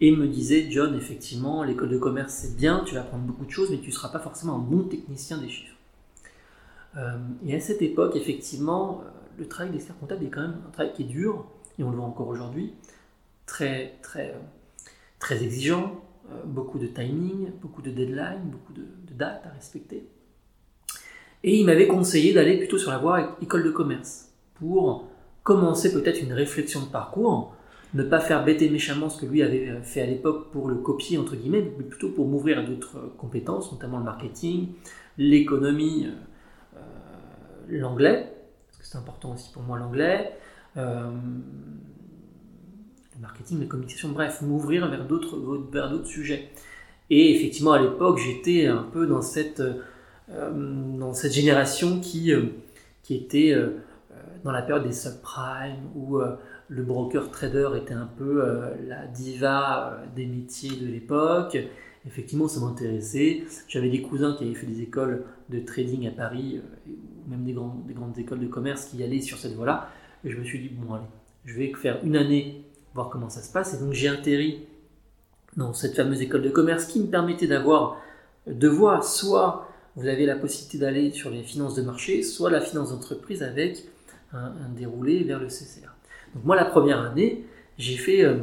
[0.00, 3.50] Et me disait, John, effectivement, l'école de commerce c'est bien, tu vas apprendre beaucoup de
[3.50, 5.76] choses, mais tu ne seras pas forcément un bon technicien des chiffres.
[6.96, 10.70] Euh, et à cette époque, effectivement, euh, le travail d'expert comptable est quand même un
[10.70, 11.46] travail qui est dur,
[11.78, 12.74] et on le voit encore aujourd'hui,
[13.46, 14.34] très, très,
[15.18, 16.00] très exigeant,
[16.46, 20.06] beaucoup de timing, beaucoup de deadline, beaucoup de dates à respecter.
[21.44, 25.08] Et il m'avait conseillé d'aller plutôt sur la voie école de commerce pour
[25.42, 27.54] commencer peut-être une réflexion de parcours,
[27.92, 31.18] ne pas faire bêter méchamment ce que lui avait fait à l'époque pour le copier
[31.18, 34.68] entre guillemets, mais plutôt pour m'ouvrir à d'autres compétences, notamment le marketing,
[35.18, 36.08] l'économie,
[36.76, 36.78] euh,
[37.68, 38.34] l'anglais,
[38.68, 40.32] parce que c'est important aussi pour moi l'anglais,
[40.78, 41.10] euh,
[43.16, 46.48] le marketing, la communication, bref, m'ouvrir vers d'autres sujets.
[47.10, 49.82] Et effectivement à l'époque j'étais un peu dans cette euh,
[50.28, 52.46] dans cette génération qui, euh,
[53.02, 53.70] qui était euh,
[54.42, 56.18] dans la période des subprimes où
[56.68, 58.42] le broker trader était un peu
[58.86, 61.56] la diva des métiers de l'époque.
[62.06, 63.44] Effectivement, ça m'intéressait.
[63.68, 67.52] J'avais des cousins qui avaient fait des écoles de trading à Paris, ou même des,
[67.52, 69.88] grandes, des grandes écoles de commerce qui allaient sur cette voie-là.
[70.24, 71.04] Et je me suis dit, bon, allez,
[71.44, 73.74] je vais faire une année, voir comment ça se passe.
[73.74, 74.66] Et donc, j'ai atterri
[75.56, 77.98] dans cette fameuse école de commerce qui me permettait d'avoir
[78.46, 82.60] deux voies, soit vous avez la possibilité d'aller sur les finances de marché, soit la
[82.60, 83.84] finance d'entreprise avec
[84.32, 85.94] un, déroulé vers le CCA.
[86.34, 87.44] Donc moi, la première année,
[87.78, 88.38] j'ai fait euh,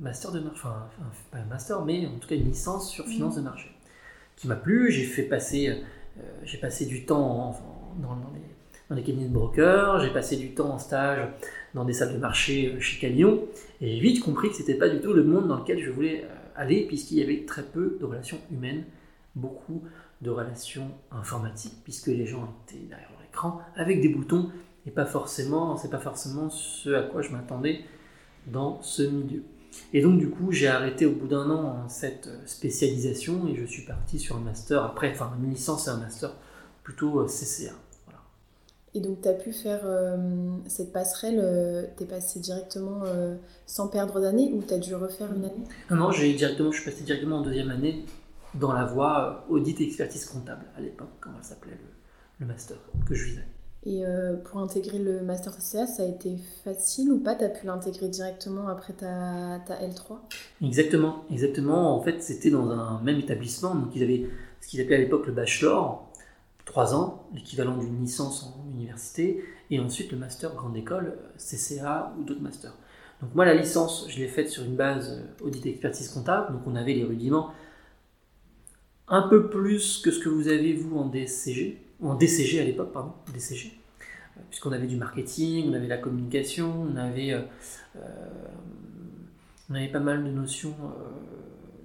[0.00, 0.88] master de marché, enfin,
[1.30, 3.70] pas un master, mais en tout cas une licence sur finance de marché,
[4.36, 4.90] qui m'a plu.
[4.90, 7.56] J'ai fait passer, euh, j'ai passé du temps
[8.02, 8.40] dans, les,
[8.90, 11.28] dans, les, cabinets de brokers, j'ai passé du temps en stage
[11.74, 13.44] dans des salles de marché euh, chez Calion,
[13.80, 16.24] et j'ai vite compris que c'était pas du tout le monde dans lequel je voulais
[16.56, 18.84] aller, puisqu'il y avait très peu de relations humaines,
[19.36, 19.82] beaucoup
[20.22, 24.50] de relations informatiques, puisque les gens étaient derrière leur écran avec des boutons,
[24.86, 27.80] et pas forcément, c'est pas forcément ce à quoi je m'attendais
[28.46, 29.42] dans ce milieu.
[29.92, 33.82] Et donc du coup, j'ai arrêté au bout d'un an cette spécialisation et je suis
[33.82, 36.32] parti sur un master après, enfin une licence et un master
[36.82, 37.72] plutôt euh, CCA.
[38.94, 40.16] Et donc tu as pu faire euh,
[40.68, 43.02] cette passerelle, euh, tu es passé directement
[43.66, 45.64] sans perdre d'année ou tu as dû refaire une année?
[45.90, 48.06] Non, non, j'ai directement, je suis passé directement en deuxième année
[48.58, 51.78] dans la voie euh, audit et expertise comptable à l'époque, quand elle s'appelait
[52.40, 53.46] le, master que je visais.
[53.84, 57.34] Et euh, pour intégrer le master CCA, ça a été facile ou pas?
[57.34, 60.16] Tu as pu l'intégrer directement après ta, ta, L3
[60.62, 61.96] Exactement, exactement.
[61.96, 63.74] En fait, c'était dans un même établissement.
[63.74, 64.28] Donc, ils avaient
[64.60, 66.10] ce qu'ils appelaient à l'époque le bachelor,
[66.64, 72.24] trois ans, l'équivalent d'une licence en université, et ensuite le master grande école, CCA ou
[72.24, 72.74] d'autres masters.
[73.22, 76.52] Donc, moi, la licence, je l'ai faite sur une base euh, audit et expertise comptable.
[76.52, 77.50] Donc, on avait les rudiments
[79.08, 82.64] un peu plus que ce que vous avez vous en DCG, ou en DCG à
[82.64, 83.72] l'époque, pardon, DCG,
[84.36, 87.42] euh, puisqu'on avait du marketing, on avait la communication, on avait, euh,
[87.96, 88.00] euh,
[89.70, 90.74] on avait pas mal de notions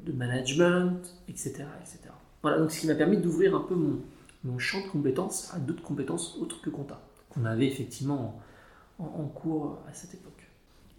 [0.06, 2.00] de management, etc., etc.
[2.42, 4.02] Voilà, donc ce qui m'a permis d'ouvrir un peu mon,
[4.44, 8.42] mon, champ de compétences à d'autres compétences autres que compta, qu'on avait effectivement
[9.00, 10.41] en cours à cette époque.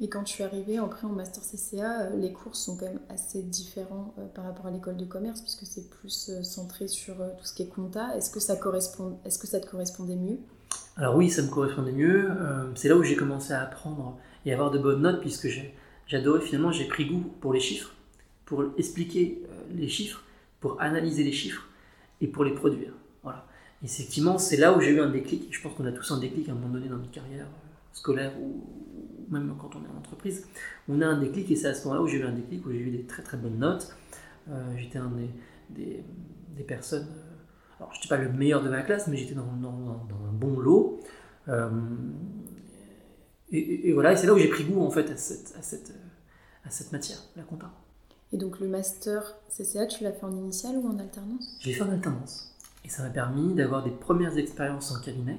[0.02, 2.98] Et quand je suis arrivée après en master CCA, euh, les cours sont quand même
[3.08, 7.14] assez différents euh, par rapport à l'école de commerce puisque c'est plus euh, centré sur
[7.14, 8.16] tout ce qui est compta.
[8.16, 10.38] Est-ce que ça correspond Est-ce que ça te correspondait mieux?
[10.96, 12.28] Alors oui, ça me correspondait mieux.
[12.74, 15.48] c'est là où j'ai commencé à apprendre et avoir de bonnes notes puisque
[16.06, 17.94] j'adorais finalement, j'ai pris goût pour les chiffres,
[18.44, 20.22] pour expliquer les chiffres,
[20.60, 21.68] pour analyser les chiffres
[22.20, 22.92] et pour les produire.
[23.22, 23.46] Voilà.
[23.84, 25.48] Effectivement, c'est là où j'ai eu un déclic.
[25.50, 27.46] Je pense qu'on a tous un déclic à un moment donné dans notre carrière
[27.92, 28.62] scolaire ou,
[29.30, 30.46] même quand on est en entreprise,
[30.88, 32.70] on a un déclic et c'est à ce moment-là où j'ai eu un déclic, où
[32.70, 33.96] j'ai eu des très très bonnes notes.
[34.50, 35.10] Euh, j'étais un
[35.70, 36.04] des,
[36.56, 39.52] des, personnes, euh, alors je n'étais pas le meilleur de ma classe, mais j'étais dans,
[39.60, 41.00] dans, un bon lot.
[41.48, 41.70] Euh,
[43.50, 45.92] et, voilà, et c'est là où j'ai pris goût en fait à cette, à cette,
[46.64, 47.70] à cette matière, la compta.
[48.32, 51.58] Et donc le master CCA, tu l'as fait en initial ou en alternance?
[51.60, 52.56] Je l'ai fait en alternance.
[52.84, 55.38] Et ça m'a permis d'avoir des premières expériences en cabinet,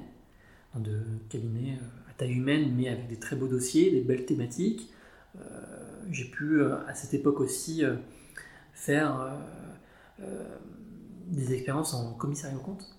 [0.76, 1.78] de cabinet
[2.16, 4.90] taille humaine, mais avec des très beaux dossiers, des belles thématiques.
[5.36, 5.40] Euh,
[6.10, 7.96] j'ai pu euh, à cette époque aussi euh,
[8.72, 9.36] faire
[11.26, 12.94] des expériences en commissariat aux comptes,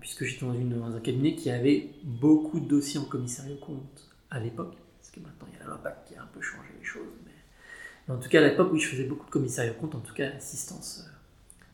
[0.00, 4.10] puisque j'étais dans, dans, un cabinet qui avait beaucoup de dossiers en commissariat au compte
[4.30, 6.84] à l'époque, parce que maintenant il y a loi qui a un peu changé les
[6.84, 9.94] choses, mais, en tout cas à l'époque, oui, je faisais beaucoup de commissariat au compte,
[9.94, 11.08] en tout cas assistance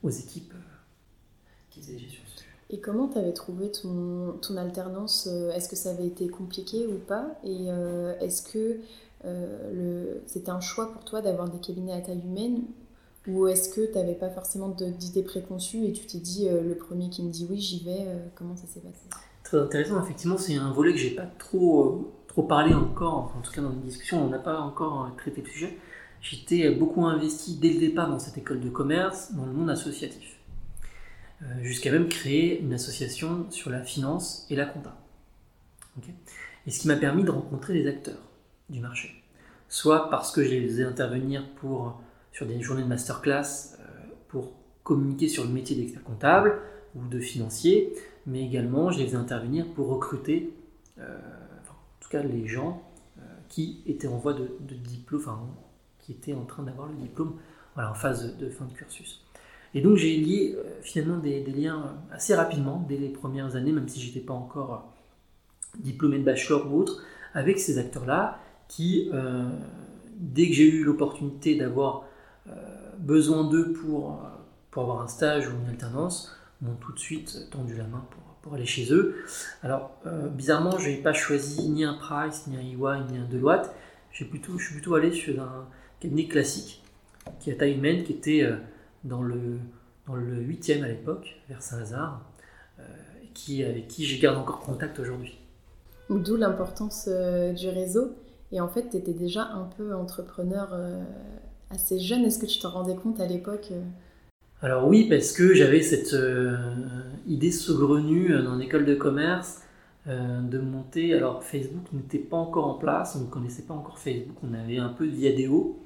[0.02, 0.54] aux équipes
[1.70, 2.22] qui faisaient gestion
[2.72, 7.26] et comment tu avais trouvé ton, alternance Est-ce que ça avait été compliqué ou pas?
[7.44, 7.66] Et
[8.20, 8.80] est-ce que
[9.24, 12.62] euh, c'était un choix pour toi d'avoir des cabinets à taille humaine?
[13.28, 16.74] Ou est-ce que tu n'avais pas forcément d'idées préconçues et tu t'es dit euh, le
[16.74, 19.06] premier qui me dit oui, j'y vais euh, Comment ça s'est passé?
[19.44, 23.52] Très intéressant, effectivement, c'est un volet que j'ai pas trop, trop parlé encore, en tout
[23.52, 25.78] cas dans une discussion, on n'a pas encore traité le sujet.
[26.20, 30.40] J'étais beaucoup investi dès le départ dans cette école de commerce, dans le monde associatif,
[31.62, 34.96] jusqu'à même créer une association sur la finance et la compta.
[36.66, 38.22] et ce qui m'a permis de rencontrer des acteurs
[38.68, 39.22] du marché.
[39.68, 42.00] Soit parce que je les faisais intervenir pour,
[42.32, 43.84] sur des journées de masterclass euh,
[44.28, 44.52] pour
[44.82, 46.58] communiquer sur le métier d'expert comptable
[46.94, 47.94] ou de financier,
[48.26, 50.52] mais également je les faisais intervenir pour recruter,
[50.98, 51.16] euh,
[51.68, 52.82] en tout cas les gens
[53.18, 55.40] euh, qui étaient en voie de, diplôme, enfin
[55.98, 57.36] qui étaient en train d'avoir le diplôme
[57.74, 59.24] voilà, en phase de, fin de cursus.
[59.74, 64.00] Et donc j'ai lié finalement des, liens assez rapidement, dès les premières années, même si
[64.00, 64.92] j'étais pas encore
[65.78, 67.02] diplômé de bachelor ou autre,
[67.34, 69.48] avec ces acteurs-là qui, euh,
[70.16, 72.04] dès que j'ai eu l'opportunité d'avoir
[72.48, 72.52] euh,
[72.98, 74.16] besoin d'eux pour, euh,
[74.70, 78.22] pour avoir un stage ou une alternance, m'ont tout de suite tendu la main pour,
[78.42, 79.16] pour aller chez eux.
[79.62, 79.92] Alors,
[80.32, 83.72] bizarrement, je n'ai pas choisi ni un Price, ni un EY, ni un Deloitte.
[84.30, 85.66] Plutôt, je suis plutôt allé sur un
[85.98, 86.82] cabinet classique,
[87.40, 88.48] qui a taille humaine, qui était
[89.04, 89.58] dans le,
[90.06, 92.20] dans le 8e à l'époque, vers Saint-Lazare,
[93.34, 95.38] qui, avec qui je garde encore contact aujourd'hui.
[96.10, 98.12] D'où l'importance du réseau.
[98.52, 101.02] Et en fait, tu étais déjà un peu entrepreneur euh,
[101.70, 102.24] assez jeune.
[102.24, 103.82] Est-ce que tu t'en rendais compte à l'époque euh?
[104.60, 106.56] Alors oui, parce que j'avais cette euh,
[107.26, 109.62] idée saugrenue dans l'école de commerce
[110.06, 111.14] de monter.
[111.14, 114.78] Alors Facebook n'était pas encore en place, on ne connaissait pas encore Facebook, on avait
[114.78, 115.78] un peu de Viadeo.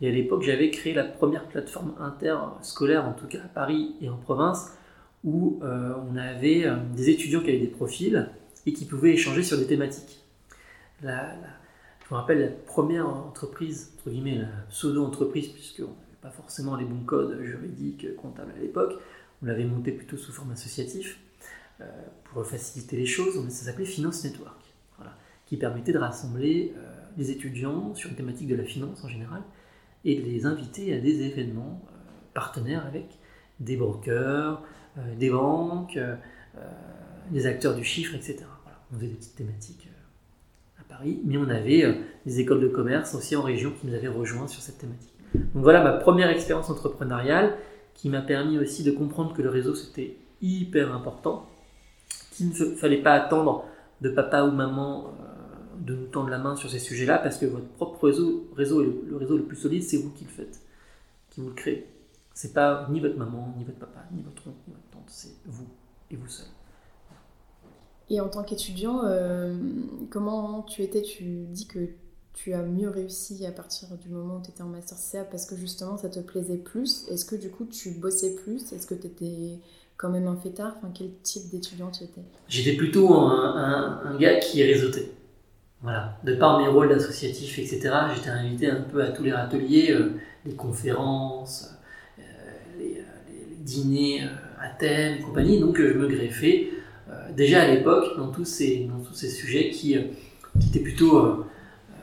[0.00, 4.08] Et à l'époque, j'avais créé la première plateforme interscolaire, en tout cas à Paris et
[4.08, 4.72] en province,
[5.24, 6.64] où on avait
[6.96, 8.30] des étudiants qui avaient des profils
[8.64, 10.24] et qui pouvaient échanger sur des thématiques.
[11.02, 11.08] Je
[12.10, 17.04] me rappelle la première entreprise, entre guillemets, la pseudo-entreprise, puisqu'on n'avait pas forcément les bons
[17.04, 18.94] codes juridiques, comptables à l'époque.
[19.42, 21.14] On l'avait monté plutôt sous forme associative
[21.80, 21.84] euh,
[22.24, 23.34] pour faciliter les choses.
[23.50, 24.60] Ça s'appelait Finance Network,
[25.46, 26.80] qui permettait de rassembler euh,
[27.16, 29.42] les étudiants sur une thématique de la finance en général
[30.04, 31.98] et de les inviter à des événements euh,
[32.34, 33.06] partenaires avec
[33.58, 34.62] des brokers,
[35.18, 35.98] des banques,
[37.30, 38.38] des acteurs du chiffre, etc.
[38.90, 39.90] On faisait des petites thématiques
[40.90, 41.94] Paris, mais on avait euh,
[42.26, 45.14] des écoles de commerce aussi en région qui nous avaient rejoints sur cette thématique.
[45.34, 47.56] Donc voilà ma première expérience entrepreneuriale
[47.94, 51.46] qui m'a permis aussi de comprendre que le réseau c'était hyper important,
[52.32, 53.64] qu'il ne fallait pas attendre
[54.00, 55.29] de papa ou maman euh,
[55.80, 59.08] de nous tendre la main sur ces sujets-là parce que votre propre réseau, réseau est
[59.08, 60.60] le, réseau le plus solide, c'est vous qui le faites,
[61.30, 61.86] qui vous le créez.
[62.34, 65.34] C'est pas ni votre maman, ni votre papa, ni votre oncle, ni votre tante, c'est
[65.46, 65.66] vous
[66.10, 66.46] et vous seul.
[68.08, 69.56] Et en tant qu'étudiant, euh,
[70.10, 71.02] comment tu étais?
[71.02, 71.88] Tu dis que
[72.32, 75.46] tu as mieux réussi à partir du moment où tu étais en master CA parce
[75.46, 77.06] que justement ça te plaisait plus.
[77.08, 78.72] Est-ce que du coup tu bossais plus?
[78.72, 79.58] Est-ce que tu étais
[79.96, 80.74] quand même un fêtard?
[80.78, 82.22] Enfin, Quel type d'étudiant tu étais?
[82.48, 85.10] J'étais plutôt un, un, gars qui réseautait.
[85.82, 86.18] Voilà.
[86.24, 90.20] De par mes rôles d'associatif, etc., j'étais invité un peu à tous les ateliers, euh,
[90.44, 91.74] les conférences,
[92.18, 92.22] euh,
[92.78, 93.04] les,
[93.60, 94.22] dîners
[94.60, 95.58] à thème et compagnie.
[95.58, 96.70] Donc je me greffais
[97.36, 100.02] déjà à l'époque dans tous ces, dans tous ces sujets qui, euh,
[100.60, 101.44] qui étaient plutôt euh,
[101.90, 101.94] euh,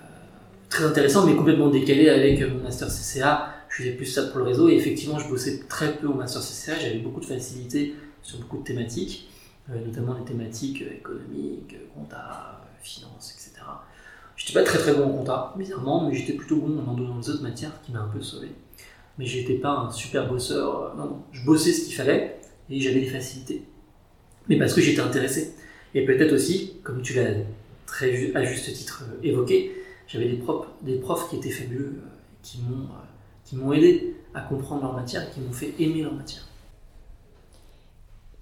[0.70, 3.54] très intéressants mais complètement décalés avec mon master CCA.
[3.70, 6.42] Je faisais plus ça pour le réseau et effectivement je bossais très peu au master
[6.42, 9.30] CCA, j'avais beaucoup de facilité sur beaucoup de thématiques,
[9.70, 13.66] notamment les thématiques économiques, compta, finance, etc.
[14.36, 17.82] J'étais pas très bon en compta, bizarrement, mais j'étais plutôt bon dans, les autres matières,
[17.84, 18.52] qui m'a un peu sauvé.
[19.18, 23.00] Mais j'étais pas un super bosseur, non, non, je bossais ce qu'il fallait et j'avais
[23.00, 23.66] des facilités
[24.50, 25.54] mais parce que j'étais intéressé.
[25.94, 27.32] Et peut-être aussi, comme tu l'as
[27.86, 29.72] très à juste titre euh, évoqué,
[30.08, 30.38] j'avais des
[30.98, 32.10] profs, qui étaient fabuleux, euh,
[32.44, 32.60] qui
[33.56, 36.47] m'ont euh, aidé à comprendre leur matière qui m'ont fait aimer leur matière.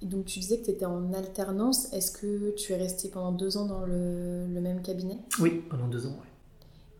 [0.05, 1.91] Donc tu disais que tu étais en alternance.
[1.93, 5.17] Est-ce que tu es resté pendant deux ans dans le, le même cabinet?
[5.39, 6.27] Oui, pendant deux ans, oui.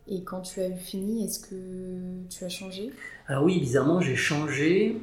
[0.08, 2.92] Et quand tu as eu fini, est-ce que tu as changé?
[3.26, 5.00] Alors oui, bizarrement, j'ai changé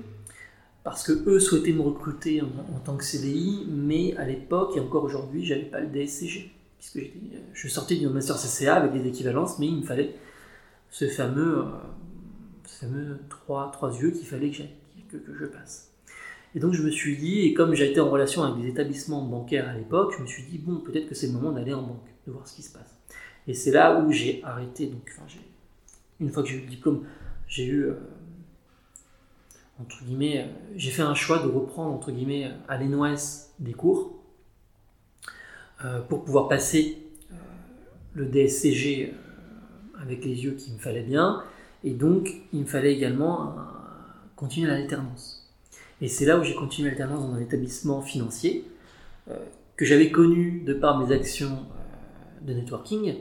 [0.83, 5.03] parce que eux souhaitaient me recruter en, tant que CDI, mais à l'époque et encore
[5.03, 6.99] aujourd'hui, j'avais pas le DSCG, puisque
[7.53, 10.15] je sortais du master CCA avec des équivalences, mais il me fallait
[10.89, 11.65] ce fameux, euh,
[12.65, 15.92] fameux trois, trois yeux qu'il fallait que, que, je passe.
[16.55, 19.67] Et donc je me suis dit, et comme été en relation avec des établissements bancaires
[19.67, 22.05] à l'époque, je me suis dit, bon, peut-être que c'est le moment d'aller en banque,
[22.27, 22.95] de voir ce qui se passe.
[23.47, 25.11] Et c'est là où j'ai arrêté, donc
[26.19, 27.05] une fois que j'ai eu le diplôme,
[27.47, 27.95] j'ai eu, euh,
[29.81, 34.23] entre guillemets, euh, j'ai fait un choix de reprendre, entre guillemets, à l'ENOS des cours,
[35.83, 36.99] euh, pour pouvoir passer
[38.13, 39.13] le DSCG
[39.99, 41.43] avec les yeux qu'il me fallait bien,
[41.83, 43.55] et donc il me fallait également
[44.35, 45.42] continuer l'alternance.
[46.03, 48.65] Et c'est là où j'ai continué l'alternance dans un établissement financier
[49.77, 51.65] que j'avais connu de par mes actions
[52.41, 53.15] de networking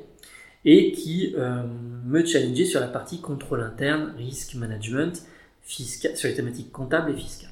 [0.65, 1.63] et qui euh,
[2.05, 5.25] me challengeait sur la partie contrôle interne, risque management,
[5.63, 7.51] fiscal, sur les thématiques comptables et fiscales.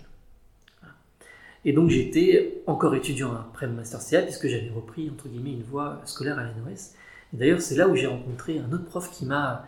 [1.65, 5.63] Et donc j'étais encore étudiant après le master CA puisque j'avais repris entre guillemets une
[5.63, 6.95] voie scolaire à l'NOS.
[7.35, 9.65] D'ailleurs c'est là où j'ai rencontré un autre prof qui m'a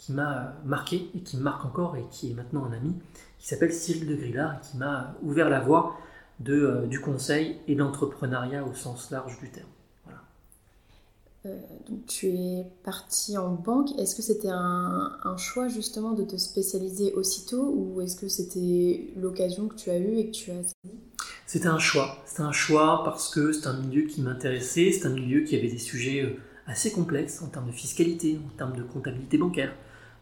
[0.00, 2.94] qui m'a marqué et qui me marque encore et qui est maintenant un ami,
[3.38, 5.98] qui s'appelle Cyril de Grillard et qui m'a ouvert la voie
[6.40, 9.68] de, euh, du conseil et de l'entrepreneuriat au sens large du terme.
[11.46, 11.58] Euh,
[11.88, 13.98] donc tu es parti en banque.
[13.98, 19.68] Est-ce que c'était un, choix justement de te spécialiser aussitôt ou est-ce que c'était l'occasion
[19.68, 20.74] que tu as eue et que tu as
[21.46, 22.18] C'était un choix.
[22.26, 24.92] C'était un choix parce que c'est un milieu qui m'intéressait.
[24.92, 26.36] C'est un milieu qui avait des sujets euh,
[26.66, 29.74] assez complexes en termes de fiscalité, en termes de comptabilité bancaire,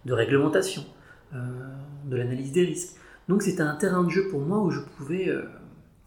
[0.05, 0.85] de réglementation,
[1.35, 1.39] euh,
[2.07, 2.97] de l'analyse des risques.
[3.29, 5.31] Donc c'était un terrain de jeu pour moi où je pouvais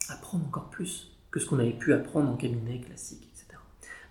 [0.09, 3.31] apprendre encore plus que ce qu'on avait pu apprendre en cabinet classique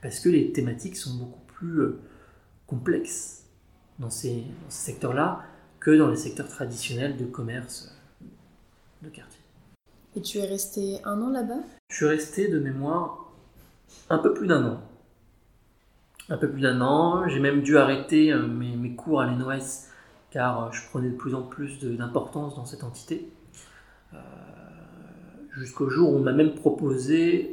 [0.02, 2.00] parce que les thématiques sont beaucoup plus euh,
[2.66, 3.44] complexes
[3.98, 5.42] dans ces, secteurs-là
[5.78, 8.26] que dans les secteurs traditionnels de commerce euh,
[9.02, 9.40] de quartier.
[10.16, 11.60] Et tu es resté un an là-bas?
[11.90, 13.32] Je suis resté de mémoire
[14.08, 14.82] un peu plus d'un an.
[16.30, 17.28] Un peu plus d'un an.
[17.28, 19.88] J'ai même dû arrêter euh, mes, cours à l'ENOS
[20.30, 23.28] car je prenais de plus en plus d'importance dans cette entité.
[25.50, 27.52] Jusqu'au jour où on m'a même proposé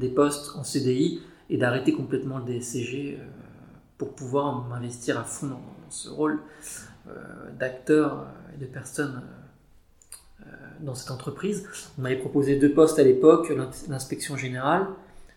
[0.00, 3.24] des postes en CDI et d'arrêter complètement le DSCG euh,
[3.98, 6.40] pour pouvoir m'investir à fond dans, ce rôle
[7.08, 7.12] euh,
[7.58, 9.22] d'acteur euh, et de personne
[10.80, 11.66] dans cette entreprise.
[11.98, 13.52] On m'avait proposé deux postes à l'époque,
[13.88, 14.86] l'inspection générale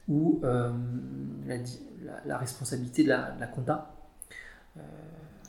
[0.09, 1.57] ou la,
[2.29, 3.93] responsabilité de la, compta.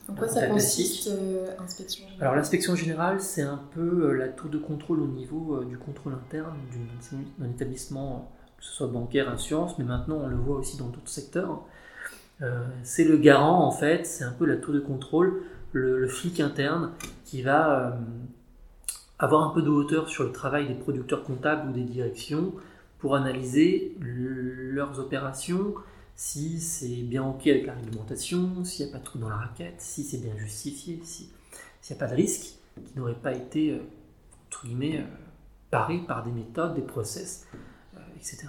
[0.09, 1.11] en quoi ça consiste,
[1.59, 2.23] inspection générale?
[2.23, 6.57] Alors l'inspection générale, c'est un peu la tour de contrôle au niveau du contrôle interne
[7.39, 11.09] d'un établissement que ce soit bancaire, assurance, mais maintenant on le voit aussi dans d'autres
[11.09, 11.63] secteurs.
[12.43, 16.41] Euh, c'est le garant en fait, c'est un peu la tour de contrôle, le, flic
[16.41, 16.93] interne
[17.25, 17.91] qui va euh,
[19.19, 22.53] avoir un peu de hauteur sur le travail des producteurs comptables ou des directions
[22.99, 25.75] pour analyser leurs opérations,
[26.23, 29.37] si c'est bien ok avec la réglementation, s'il n'y a pas de trou dans la
[29.37, 33.71] raquette, si c'est bien justifié, s'il n'y a pas de risque qui n'aurait pas été,
[33.71, 33.79] euh,
[34.49, 35.03] entre guillemets,
[35.71, 37.47] paré par des méthodes, des process
[38.21, 38.49] etc.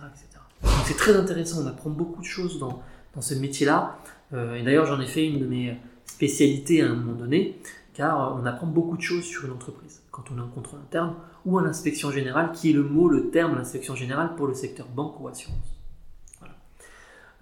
[0.64, 2.84] Donc c'est très intéressant, on apprend beaucoup de choses dans,
[3.16, 3.98] dans ce métier-là.
[4.34, 7.58] Euh, et d'ailleurs, j'en ai fait une de mes spécialités à un moment donné,
[7.94, 11.16] car on apprend beaucoup de choses sur une entreprise quand on est en contrôle interne
[11.46, 14.88] ou à l'inspection générale, qui est le mot, le terme, l'inspection générale pour le secteur
[14.88, 15.81] banque ou assurance.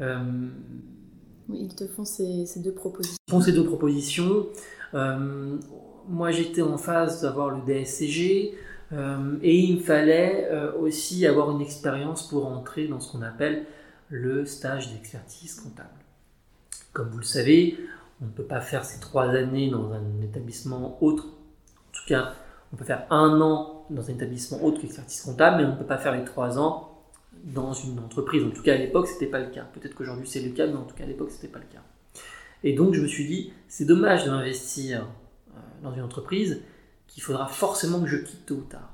[0.01, 0.47] Euh,
[1.51, 3.17] ils te font ces, ces, deux propositions.
[3.27, 4.47] Ils font ces deux propositions.
[4.93, 5.57] Euh,
[6.07, 8.55] moi, j'étais en phase d'avoir le DSCG.
[8.91, 13.65] Euh, et il me fallait aussi avoir une expérience pour entrer dans ce qu'on appelle
[14.09, 15.89] le stage d'expertise comptable.
[16.93, 17.77] Comme vous le savez,
[18.21, 21.27] on ne peut pas faire ces trois années dans un établissement autre.
[21.27, 22.33] En tout cas,
[22.73, 25.85] on peut faire un an dans un établissement autre qu'expertise comptable, mais on ne peut
[25.85, 26.88] pas faire les trois ans
[27.43, 28.43] dans une entreprise.
[28.43, 29.63] En tout cas, à l'époque, ce n'était pas le cas.
[29.73, 31.65] Peut-être qu'aujourd'hui, c'est le cas, mais en tout cas, à l'époque, ce n'était pas le
[31.71, 31.83] cas.
[32.63, 35.07] Et donc, je me suis dit, c'est dommage de m'investir
[35.49, 36.61] euh, dans une entreprise
[37.07, 38.93] qu'il faudra forcément que je quitte tôt ou tard.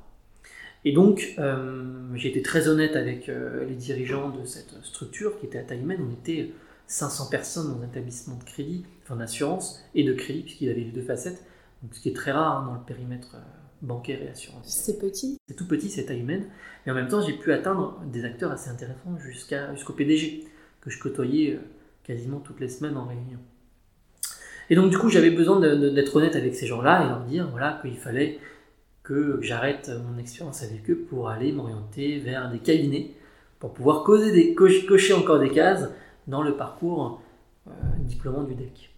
[0.84, 5.48] Et donc, euh, j'ai été très honnête avec euh, les dirigeants de cette structure qui
[5.48, 5.84] était à taille.
[5.84, 6.52] On était
[6.88, 10.92] 500 personnes dans un établissement de crédit, enfin d'assurance et de crédit, puisqu'il avait les
[10.92, 11.44] deux facettes,
[11.82, 13.36] donc, ce qui est très rare hein, dans le périmètre
[13.82, 14.66] bancaire et assurance.
[14.68, 16.46] C'est petit C'est tout petit, c'est taille humaine.
[16.86, 20.46] Mais en même temps, j'ai pu atteindre des acteurs assez intéressants jusqu'au PDG,
[20.82, 21.60] que je côtoyais
[22.04, 23.40] quasiment toutes les semaines en réunion.
[24.70, 27.80] Et donc, du coup, j'avais besoin d'être honnête avec ces gens-là et leur dire voilà,
[27.82, 28.40] qu'il fallait
[29.04, 33.12] que j'arrête mon expérience avec eux pour aller m'orienter vers des cabinets
[33.60, 35.90] pour pouvoir causer des, cocher encore des cases
[36.28, 37.22] dans le parcours
[37.68, 38.92] euh, diplômant du DEC.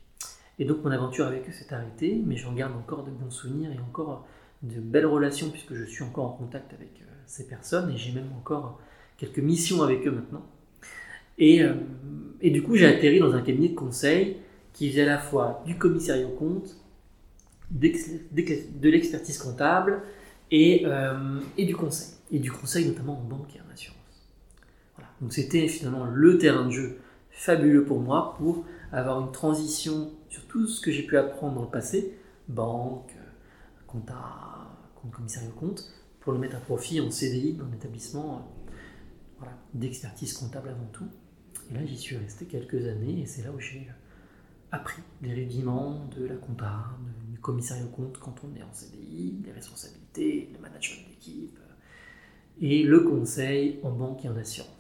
[0.59, 3.71] Et donc mon aventure avec eux s'est arrêtée, mais j'en garde encore de bons souvenirs
[3.71, 4.25] et encore
[4.63, 8.11] de belles relations puisque je suis encore en contact avec euh, ces personnes et j'ai
[8.11, 8.79] même encore
[9.17, 10.45] quelques missions avec eux maintenant.
[11.37, 11.73] Et, euh,
[12.41, 14.37] et du coup j'ai atterri dans un cabinet de conseil
[14.73, 16.77] qui faisait à la fois du commissariat au compte,
[17.71, 20.01] de l'expertise comptable
[20.51, 20.85] et,
[21.57, 22.15] et du conseil.
[22.31, 23.97] Et du conseil notamment en banque et en assurance.
[24.95, 25.09] Voilà.
[25.19, 26.99] Donc c'était finalement le terrain de jeu
[27.31, 31.63] fabuleux pour moi pour avoir une transition sur tout ce que j'ai pu apprendre dans
[31.63, 33.11] le passé, banque,
[33.85, 34.15] compta,
[35.01, 38.47] compte commissariat au compte, pour le mettre à profit en CDI dans l'établissement
[39.37, 41.07] voilà, d'expertise comptable avant tout.
[41.69, 43.87] Et là, j'y suis resté quelques années et c'est là où j'ai
[44.71, 46.85] appris les rudiments de la compta,
[47.29, 51.59] du commissariat au compte quand on est en CDI, les responsabilités, le management d'équipe
[52.59, 54.76] et le conseil en banque et en assurance.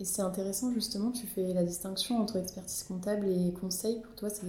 [0.00, 4.00] Et c'est intéressant justement, tu fais la distinction entre expertise comptable et conseil.
[4.00, 4.46] Pour toi, c'est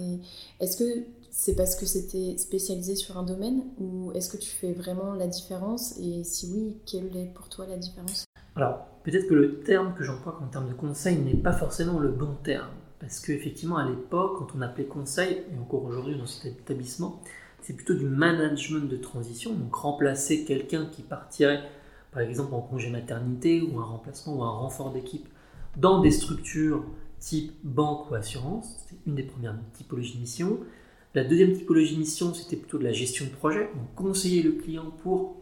[0.60, 4.74] est-ce que c'est parce que c'était spécialisé sur un domaine ou est-ce que tu fais
[4.74, 5.97] vraiment la différence?
[5.97, 8.26] Et si oui, quelle est pour toi la différence?
[8.56, 12.10] Alors, peut-être que le terme que j'emploie en termes de conseil n'est pas forcément le
[12.10, 12.70] bon terme.
[13.00, 17.22] Parce qu'effectivement, à l'époque, quand on appelait conseil, et encore aujourd'hui dans cet établissement,
[17.62, 21.64] c'est plutôt du management de transition, donc remplacer quelqu'un qui partirait,
[22.12, 25.28] par exemple, en congé maternité ou un remplacement ou un renfort d'équipe
[25.78, 26.84] dans des structures
[27.20, 28.78] type banque ou assurance.
[28.80, 30.59] C'était une des premières typologies de mission.
[31.15, 34.51] La deuxième typologie de mission, c'était plutôt de la gestion de projet, donc conseiller le
[34.51, 35.38] client pour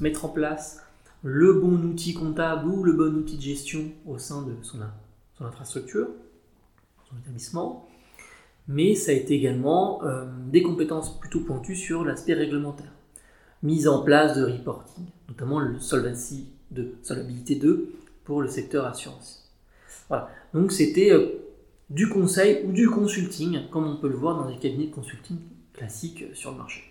[0.00, 0.80] mettre en place
[1.22, 4.80] le bon outil comptable ou le bon outil de gestion au sein de son,
[5.40, 6.08] infrastructure,
[7.08, 7.88] son établissement.
[8.68, 12.92] Mais ça a été également euh, des compétences plutôt pointues sur l'aspect réglementaire.
[13.62, 17.92] Mise en place de reporting, notamment le Solvency 2, Solvabilité 2
[18.24, 19.41] pour le secteur assurance.
[20.54, 21.42] Donc c'était euh,
[21.90, 25.38] du conseil ou du consulting, comme on peut le voir dans des cabinets de consulting
[25.72, 26.82] classiques euh, sur le marché.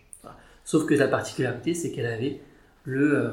[0.64, 2.40] Sauf que la particularité, c'est qu'elle avait
[2.86, 3.32] le, euh,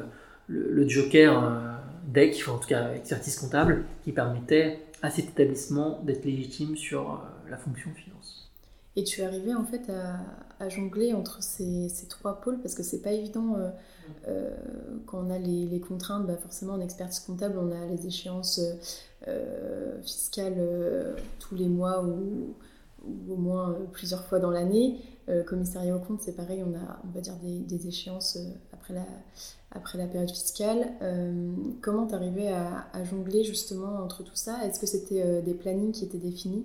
[0.49, 6.77] le, joker deck, en tout cas expertise comptable, qui permettait à cet établissement d'être légitime
[6.77, 8.38] sur la fonction finance.
[8.99, 9.91] Et tu es en fait
[10.59, 13.57] à, jongler entre ces, trois pôles parce que c'est pas évident
[15.07, 18.61] quand on a les, contraintes, bah forcément en expertise comptable on a les échéances
[19.27, 22.55] euh, fiscale euh, tous les mois ou,
[23.29, 25.01] au moins euh, plusieurs fois dans l'année.
[25.47, 28.39] commissariat au compte, c'est pareil, on a, on va dire, des, échéances
[28.73, 29.05] après la,
[29.73, 30.93] après la période fiscale.
[31.83, 34.65] comment t'arrivais à, à jongler justement entre tout ça?
[34.65, 36.65] Est-ce que c'était des plannings qui étaient définis?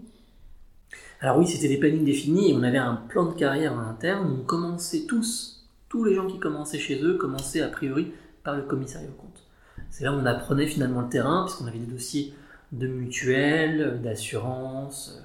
[1.22, 4.40] Alors oui, c'était des plannings définis et on avait un plan de carrière en interne.
[4.40, 8.12] On commençait tous, tous les gens qui commençaient chez eux, commençaient a priori
[8.44, 9.44] par le commissariat au compte.
[9.90, 12.34] C'est là où on apprenait finalement le terrain, puisqu'on avait des dossiers
[12.72, 15.22] de mutuelles, d'assurance,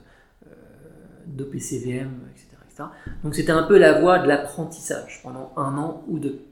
[0.46, 0.50] euh,
[1.26, 2.84] d'OPCVM, etc.,
[3.24, 6.42] Donc c'était un peu la voie de l'apprentissage pendant un an ou deux.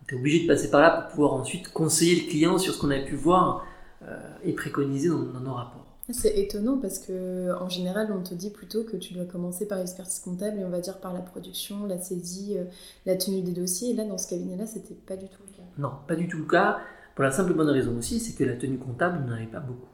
[0.00, 2.80] On était obligé de passer par là pour pouvoir ensuite conseiller le client sur ce
[2.80, 3.64] qu'on avait pu voir
[4.02, 5.85] euh, et préconiser dans, nos rapports.
[6.10, 9.78] C'est étonnant parce que en général, on te dit plutôt que tu dois commencer par
[9.78, 12.64] l'expertise comptable et on va dire par la production, la saisie, euh,
[13.06, 13.90] la tenue des dossiers.
[13.90, 15.64] Et là, dans ce cabinet-là, c'était pas du tout le cas.
[15.78, 16.78] Non, pas du tout le cas.
[17.16, 19.60] Pour la simple bonne raison aussi, c'est que la tenue comptable, on n'en avait pas
[19.60, 19.88] beaucoup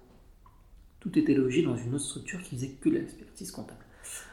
[1.02, 3.80] tout était logé dans une autre structure qui faisait que l'expertise comptable.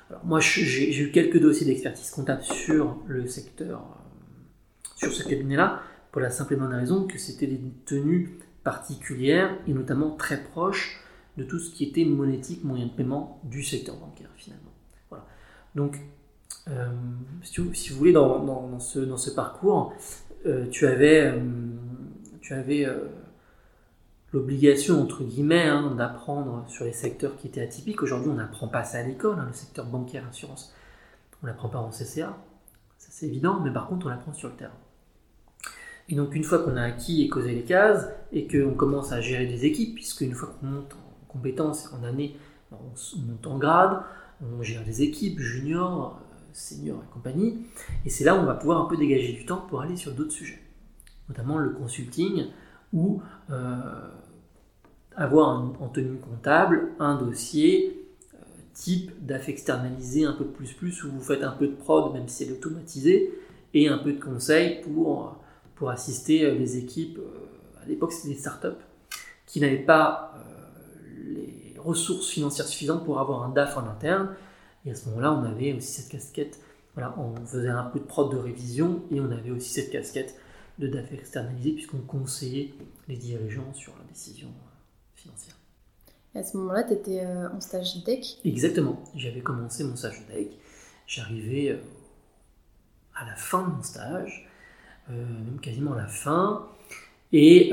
[0.10, 5.82] Alors moi, j'ai eu quelques dossiers d'expertise comptable sur le secteur, euh, sur ce cabinet-là,
[6.12, 11.02] pour la simple et bonne raison que c'était des tenues particulières et notamment très proches
[11.38, 14.72] de tout ce qui était monétique, moyen de paiement du secteur bancaire finalement.
[15.10, 15.26] Voilà.
[15.76, 16.00] Donc,
[16.70, 16.88] euh,
[17.44, 19.94] si, vous, voulez, dans, ce, dans ce, parcours,
[20.46, 21.34] euh, tu avais,
[22.42, 22.86] tu avais
[24.34, 28.02] l'obligation, entre guillemets, hein, d'apprendre sur les secteurs qui étaient atypiques.
[28.04, 30.74] Aujourd'hui, on n'apprend pas ça à l'école, hein, le secteur bancaire, assurance.
[31.42, 32.38] On ne l'apprend pas en CCA,
[32.98, 34.74] ça c'est évident, mais par contre, on l'apprend sur le terrain.
[36.10, 39.22] Et donc, une fois qu'on a acquis et causé les cases, et qu'on commence à
[39.22, 42.36] gérer des équipes, puisque une fois qu'on monte en compétences, en année,
[42.72, 44.02] on monte en grade,
[44.42, 46.20] on gère des équipes, juniors,
[46.54, 47.66] seniors et compagnie,
[48.06, 50.12] et c'est là où on va pouvoir un peu dégager du temps pour aller sur
[50.14, 50.62] d'autres sujets,
[51.30, 52.48] notamment le consulting,
[52.92, 53.22] ou
[53.52, 53.76] euh,
[55.16, 55.50] avoir
[55.80, 58.04] en tenue comptable un dossier
[58.34, 58.38] euh,
[58.74, 62.28] type DAF externalisé un peu plus plus où vous faites un peu de prod même
[62.28, 63.32] si c'est automatisé
[63.76, 65.38] et un peu de conseil pour,
[65.76, 67.20] pour assister euh, les équipes,
[67.84, 68.82] à l'époque c'était des startups,
[69.46, 70.34] qui n'avaient pas
[71.30, 74.36] les ressources financières suffisantes pour avoir un DAF en interne.
[74.86, 76.60] Et à ce moment-là, on avait aussi cette casquette,
[76.96, 80.36] voilà, on faisait un peu de prod de révision et on avait aussi cette casquette
[80.80, 82.74] de DAF externalisé puisqu'on conseillait
[83.08, 84.50] les dirigeants sur la décision
[85.16, 85.56] financière.
[86.36, 89.04] Et à ce moment-là, tu étais euh, en stage DEC Exactement.
[89.16, 90.52] J'avais commencé mon stage DEC.
[91.08, 91.78] J'arrivais euh,
[93.16, 94.48] à la fin de mon stage,
[95.10, 96.68] euh, même quasiment à la fin,
[97.32, 97.72] et,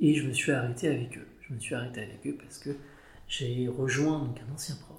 [0.00, 1.26] et je me suis arrêté avec eux.
[1.52, 2.70] Je me suis arrêté avec eux parce que
[3.28, 4.96] j'ai rejoint un ancien prof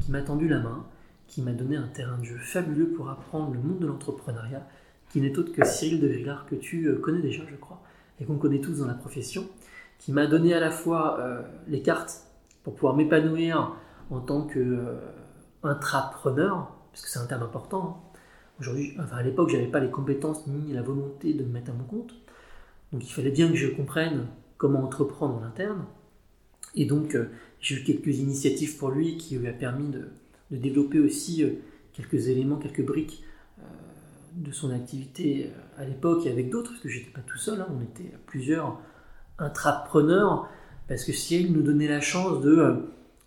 [0.00, 0.84] qui m'a tendu la main,
[1.28, 4.66] qui m'a donné un terrain de jeu fabuleux pour apprendre le monde de l'entrepreneuriat
[5.10, 7.80] qui n'est autre que Cyril de Villard, que tu euh, connais déjà, je crois,
[8.18, 9.46] et qu'on connaît tous dans la profession,
[9.98, 12.24] qui m'a donné à la fois euh, les cartes
[12.64, 13.76] pour pouvoir m'épanouir
[14.10, 14.44] en tant
[15.62, 17.84] qu'intrapreneur, parce que c'est un terme important.
[17.86, 17.94] Hein.
[18.58, 21.74] Aujourd'hui, enfin à l'époque, j'avais pas les compétences ni la volonté de me mettre à
[21.74, 22.12] mon compte,
[22.92, 24.26] donc il fallait bien que je comprenne
[24.56, 25.84] comment entreprendre en interne.
[26.74, 27.16] Et donc
[27.60, 30.08] j'ai eu quelques initiatives pour lui qui lui a permis de,
[30.50, 31.44] développer aussi
[31.92, 33.24] quelques éléments, quelques briques
[34.36, 37.60] de son activité euh, à l'époque et avec d'autres, parce que j'étais pas tout seul,
[37.60, 38.80] hein, on était plusieurs
[39.38, 40.48] intrapreneurs,
[40.88, 42.74] parce que Cyril nous donnait la chance de, euh,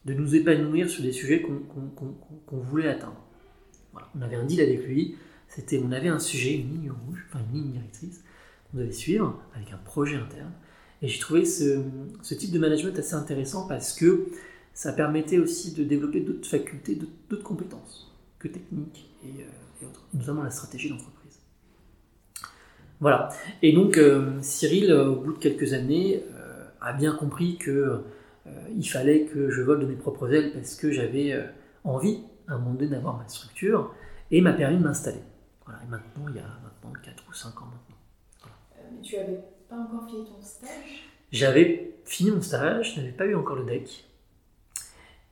[0.05, 3.21] de nous épanouir sur des sujets qu'on voulait atteindre.
[4.15, 5.15] On avait un deal avec lui,
[5.47, 8.23] c'était, on avait un sujet, une ligne rouge, enfin une ligne directrice
[8.71, 10.51] qu'on devait suivre avec un projet interne.
[11.01, 11.81] Et j'ai trouvé ce,
[12.23, 14.27] type de management assez intéressant parce que
[14.73, 16.97] ça permettait aussi de développer d'autres facultés,
[17.29, 21.19] d'autres compétences que techniques et, euh, notamment la stratégie d'entreprise.
[22.99, 23.29] Voilà.
[23.61, 28.03] Et donc euh, Cyril, euh, au bout de quelques années, euh, a bien compris que
[28.75, 31.39] il fallait que je vole de mes propres ailes parce que j'avais
[31.83, 33.93] envie, à un moment donné, d'avoir ma structure
[34.31, 35.21] et m'a permis de m'installer.
[35.65, 35.81] Voilà.
[35.83, 38.51] Et maintenant, il y a maintenant 4 ou 5 ans maintenant.
[38.91, 39.39] mais tu n'avais
[39.69, 43.65] pas encore fini ton stage J'avais fini mon stage, je n'avais pas eu encore le
[43.65, 44.05] deck.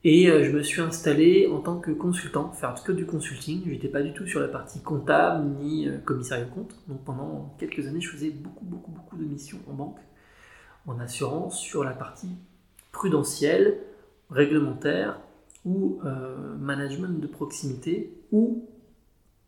[0.04, 3.64] Et euh, je me suis installé en tant que consultant, faire que du consulting.
[3.66, 6.76] Je n'étais pas du tout sur la partie comptable ni euh, commissariat de compte.
[6.88, 9.98] Donc pendant quelques années, je faisais beaucoup, beaucoup, beaucoup de missions en banque,
[10.86, 12.30] en assurance, sur la partie
[12.92, 13.80] prudentielle,
[14.30, 15.20] réglementaire
[15.66, 18.66] ou euh, management de proximité ou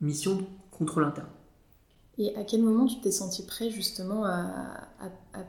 [0.02, 1.30] mission de contrôle interne.
[2.20, 4.90] Et à quel moment tu t'es senti prêt justement à,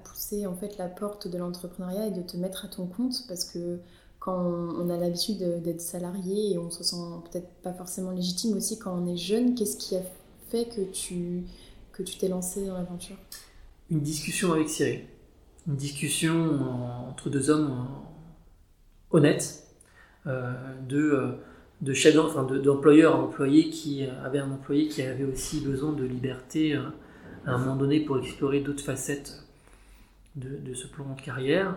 [0.04, 3.24] pousser en fait la porte de l'entrepreneuriat et de te mettre à ton compte?
[3.26, 3.80] Parce que
[4.20, 6.96] quand on a l'habitude d'être salarié et on se sent
[7.30, 10.02] peut-être pas forcément légitime aussi quand on est jeune, qu'est-ce qui a
[10.48, 11.44] fait que tu
[11.92, 13.16] que tu t'es lancé dans l'aventure?
[13.90, 15.00] Une discussion avec Cyril.
[15.66, 16.60] Une discussion
[17.08, 17.88] entre deux hommes
[19.10, 19.66] honnêtes,
[20.26, 20.52] euh,
[20.88, 21.32] de, euh,
[21.82, 26.74] de chef d'employeur à employé qui avait un employé qui avait aussi besoin de liberté
[26.74, 29.44] à un moment donné pour explorer d'autres facettes
[30.36, 31.76] de, ce plan de carrière.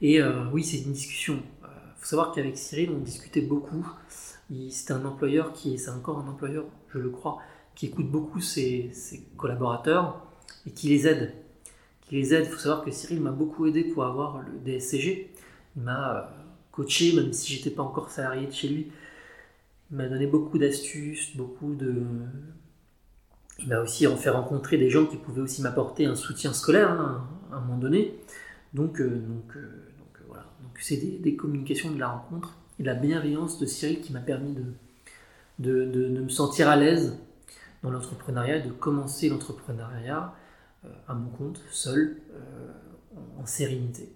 [0.00, 0.20] Et
[0.52, 1.42] oui, c'est une discussion
[2.00, 3.86] faut savoir qu'avec Cyril, on discutait beaucoup.
[4.70, 7.38] C'était un employeur qui, c'est encore un employeur, je le crois,
[7.74, 8.90] qui écoute beaucoup ses,
[9.36, 10.26] collaborateurs
[10.66, 11.34] et qui les aide.
[12.00, 12.46] Qui les aide.
[12.46, 15.30] Il faut savoir que Cyril m'a beaucoup aidé pour avoir le DSCG.
[15.76, 16.22] Il m'a euh,
[16.72, 18.90] coaché, même si j'étais pas encore salarié de chez lui.
[19.90, 22.02] Il m'a donné beaucoup d'astuces, beaucoup de.
[23.58, 27.28] Il m'a aussi fait rencontrer des gens qui pouvaient aussi m'apporter un soutien scolaire hein,
[27.52, 28.14] à un moment donné.
[28.72, 29.80] Donc, euh, donc euh,
[30.80, 34.54] c'est des, communications de la rencontre et de la bienveillance de Cyril qui m'a permis
[35.58, 37.18] de, de, me sentir à l'aise
[37.82, 40.34] dans l'entrepreneuriat, de commencer l'entrepreneuriat
[40.84, 44.12] euh, à mon compte, seul, euh, en, sérénité.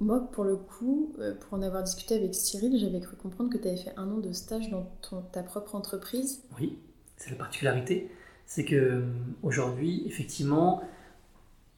[0.00, 3.58] Moi, pour le coup, euh, pour en avoir discuté avec Cyril, j'avais cru comprendre que
[3.58, 4.86] tu avais fait un an de stage dans
[5.32, 6.42] ta propre entreprise.
[6.58, 6.78] Oui,
[7.16, 8.10] c'est la particularité.
[8.46, 9.04] C'est que
[9.42, 10.82] aujourd'hui, effectivement,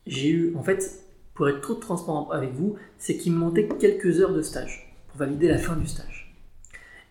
[0.07, 1.05] j'ai eu, en fait,
[1.35, 5.19] pour être trop transparent avec vous, c'est qu'il me manquait quelques heures de stage pour
[5.19, 6.37] valider la fin du stage.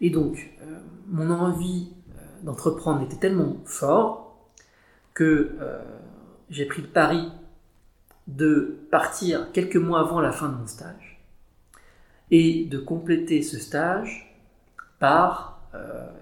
[0.01, 4.49] Et donc, euh, mon envie euh, d'entreprendre était tellement fort
[5.14, 5.82] que euh,
[6.49, 7.30] j'ai pris le pari
[8.30, 11.22] de partir quelques mois avant la fin de mon stage
[12.32, 14.38] et de compléter ce stage
[15.00, 15.62] par,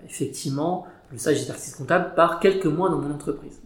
[0.05, 3.59] effectivement, le stage d'exercice comptable par quelques mois dans mon entreprise.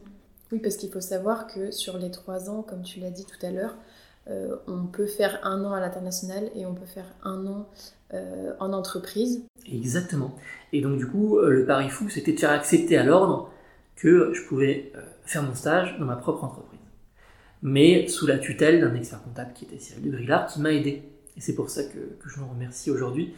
[0.51, 3.45] Oui, parce qu'il faut savoir que sur les trois ans, comme tu l'as dit tout
[3.45, 3.75] à l'heure,
[4.29, 7.69] euh, on peut faire un an à l'international et on peut faire un an
[8.13, 9.43] euh, en entreprise.
[9.71, 10.35] Exactement.
[10.73, 13.49] Et donc du coup, euh, le pari fou, c'était de faire accepter à l'ordre
[13.95, 14.91] que je pouvais
[15.25, 16.70] faire mon stage dans ma propre entreprise.
[17.61, 21.03] Mais sous la tutelle d'un expert comptable qui était Cyril de Grillard, qui m'a aidé.
[21.37, 23.33] Et c'est pour ça que, je le remercie aujourd'hui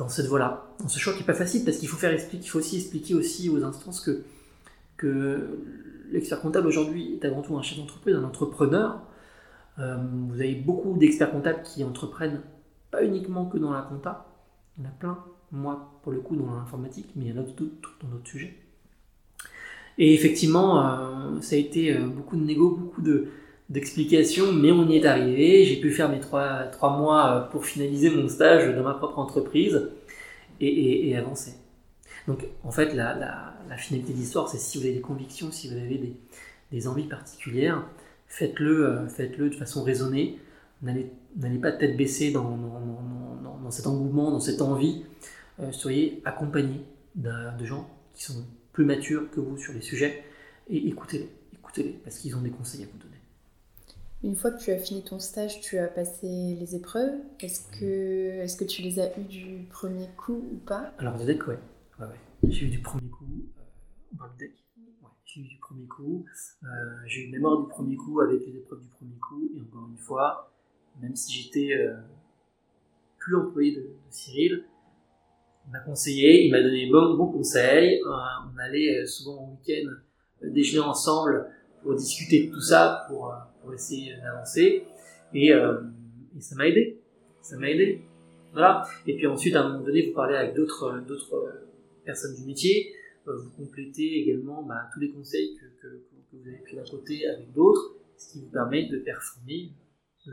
[0.00, 0.64] dans cette voie-là.
[0.80, 2.76] Dans ce choix qui n'est pas facile, parce qu'il faut, faire expliquer, il faut aussi
[2.76, 4.24] expliquer aussi aux instances que,
[4.96, 5.60] que
[6.10, 9.02] l'expert comptable aujourd'hui est avant tout un chef d'entreprise, un entrepreneur.
[9.78, 9.98] Euh,
[10.28, 12.40] vous avez beaucoup d'experts comptables qui entreprennent
[12.90, 14.26] pas uniquement que dans la compta,
[14.76, 15.18] il y en a plein,
[15.52, 18.56] moi pour le coup dans l'informatique, mais il y en a d'autres dans d'autres sujets.
[20.00, 23.28] Et effectivement, euh, ça a été euh, beaucoup de négo, beaucoup de,
[23.68, 25.64] d'explications, mais on y est arrivé.
[25.64, 29.90] J'ai pu faire mes trois, trois, mois pour finaliser mon stage dans ma propre entreprise
[30.60, 31.52] et avancer.
[32.26, 35.76] Donc en fait, la, finalité de l'histoire, c'est si vous avez des convictions, si vous
[35.76, 36.16] avez
[36.70, 37.84] des, envies particulières,
[38.26, 40.38] faites-le euh, faites-le de façon raisonnée.
[40.82, 42.56] N'allez pas tête baissée dans,
[43.42, 45.04] dans, cet engouement, dans cette envie.
[45.60, 46.84] Euh, soyez accompagné
[47.16, 47.30] de,
[47.64, 48.44] gens qui sont
[48.80, 50.24] plus matures que vous sur les sujets,
[50.70, 53.18] et écoutez-les, écoutez-les, parce qu'ils ont des conseils à vous donner.
[54.22, 57.12] Une fois que tu as fini ton stage, tu as passé les épreuves.
[57.40, 60.94] Est-ce que, est que tu les as eues du premier coup ou pas?
[60.96, 61.58] Alors, le deck, ouais.
[61.98, 62.48] ouais, ouais.
[62.48, 63.24] J'ai eu du premier coup.
[64.18, 64.54] Euh, le deck
[65.02, 66.24] ouais, J'ai eu du premier coup.
[66.62, 66.66] Euh,
[67.04, 69.50] j'ai eu une mémoire du premier coup avec les épreuves du premier coup.
[69.54, 70.54] Et encore une fois,
[71.02, 71.96] même si j'étais euh,
[73.18, 74.64] plus employé de, Cyril,
[75.70, 78.00] il m'a conseillé, il m'a donné de bons, conseils.
[78.04, 78.10] Euh,
[78.52, 79.90] on allait souvent au week-end
[80.42, 81.46] déjeuner ensemble
[81.82, 83.32] pour discuter de tout ça, pour
[83.72, 84.84] essayer d'avancer.
[85.32, 85.80] Et, euh,
[86.40, 87.00] ça m'a aidé.
[87.40, 88.02] Ça m'a aidé.
[88.52, 88.84] Voilà.
[89.06, 91.00] Et puis ensuite, à un moment donné, vous parlez avec d'autres,
[92.04, 92.92] personnes du métier.
[93.28, 95.86] Euh, vous complétez également bah, tous les conseils que,
[96.32, 99.72] vous avez pris d'un côté avec d'autres, ce qui vous permet de performer
[100.24, 100.30] J.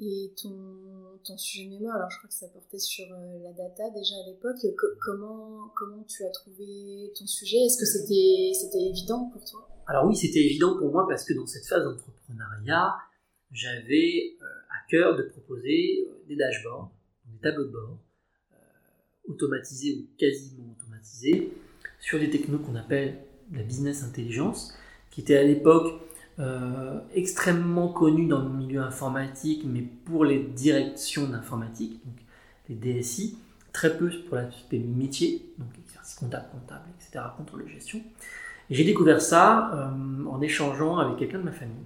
[0.00, 4.14] Et ton, sujet mémoire, alors je crois que ça portait sur euh, la data déjà
[4.16, 4.56] à l'époque.
[5.00, 7.58] comment, comment tu as trouvé ton sujet?
[7.58, 9.68] Est-ce que c'était, évident pour toi?
[9.86, 12.94] Alors oui, c'était évident pour moi parce que dans cette phase d'entrepreneuriat,
[13.52, 16.90] j'avais euh, à cœur de proposer euh, des dashboards,
[17.26, 17.98] des tableaux de bord,
[19.28, 21.52] automatisés ou quasiment automatisés,
[22.00, 23.18] sur des technos qu'on appelle
[23.52, 24.74] la business intelligence,
[25.10, 26.00] qui était à l'époque
[27.14, 32.16] extrêmement connu dans le milieu informatique, mais pour les directions d'informatique, donc
[32.68, 33.38] les DSI,
[33.72, 38.00] très peu pour l'aspect métier, donc exercice comptable, comptable, etc., contrôle de gestion
[38.70, 41.84] j'ai découvert ça euh, en échangeant avec quelqu'un de ma famille.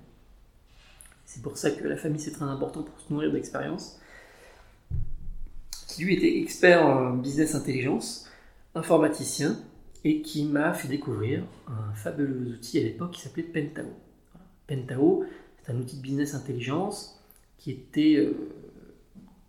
[1.24, 4.01] C'est pour ça que la famille c'est très important pour se nourrir d'expérience.
[5.88, 8.30] Qui lui était expert en business intelligence,
[8.74, 9.57] informaticien,
[10.05, 13.90] et qui m'a fait découvrir un fabuleux outil à l'époque qui s'appelait Pentao.
[14.68, 15.24] Pentao,
[15.62, 17.20] c'est un outil de business intelligence
[17.56, 18.34] qui était euh,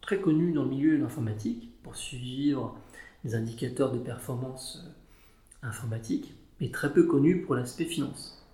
[0.02, 2.76] très connu dans le milieu de l'informatique pour suivre
[3.24, 8.46] les indicateurs de performance euh, informatique mais très peu connu pour l'aspect finance.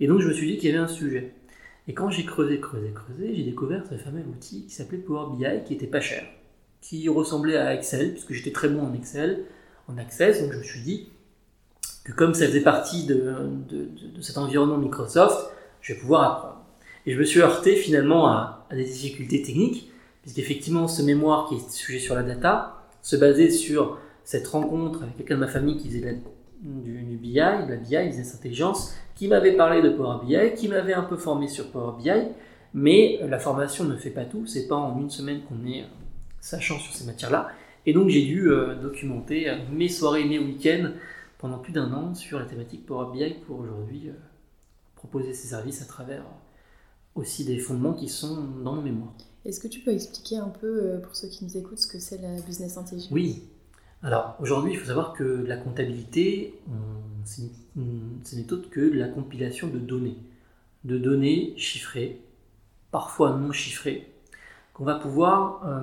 [0.00, 1.32] Et donc je me suis dit qu'il y avait un sujet.
[1.88, 5.64] Et quand j'ai creusé, creusé, creusé, j'ai découvert ce fameux outil qui s'appelait Power BI,
[5.64, 6.24] qui était pas cher,
[6.80, 9.44] qui ressemblait à Excel, puisque j'étais très bon en Excel,
[9.88, 11.08] en Access, donc je me suis dit
[12.04, 13.34] que comme ça faisait partie de,
[14.20, 15.52] cet environnement Microsoft,
[15.86, 16.64] je vais pouvoir apprendre.
[17.06, 19.88] Et je me suis heurté finalement à, des difficultés techniques,
[20.22, 25.16] puisqu'effectivement ce mémoire qui est sujet sur la data se basait sur cette rencontre avec
[25.16, 26.12] quelqu'un de ma famille qui faisait la
[26.60, 30.94] du, BI, de la BI, Business Intelligence, qui m'avait parlé de Power BI, qui m'avait
[30.94, 32.10] un peu formé sur Power BI,
[32.74, 35.86] mais la formation ne fait pas tout, c'est pas en une semaine qu'on est euh,
[36.40, 37.48] sachant sur ces matières-là.
[37.84, 40.90] Et donc j'ai dû euh, documenter euh, mes soirées mes week-ends
[41.38, 44.10] pendant plus d'un an sur la thématique Power BI pour aujourd'hui
[45.06, 46.24] proposer ces services à travers
[47.14, 49.14] aussi des fondements qui sont dans mon mémoire.
[49.44, 52.18] Est-ce que tu peux expliquer un peu pour ceux qui nous écoutent ce que c'est
[52.18, 53.10] la business intelligence?
[53.12, 53.44] Oui,
[54.02, 56.54] alors aujourd'hui, il faut savoir que la comptabilité,
[57.24, 60.18] c'est une méthode que la compilation de données,
[60.84, 62.20] de données chiffrées,
[62.90, 64.12] parfois non chiffrées,
[64.74, 65.80] qu'on va pouvoir euh,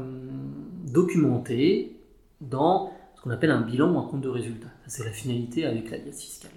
[0.86, 1.98] documenter
[2.42, 4.68] dans ce qu'on appelle un bilan ou un compte de résultat.
[4.88, 6.52] C'est la finalité avec la liasse fiscale.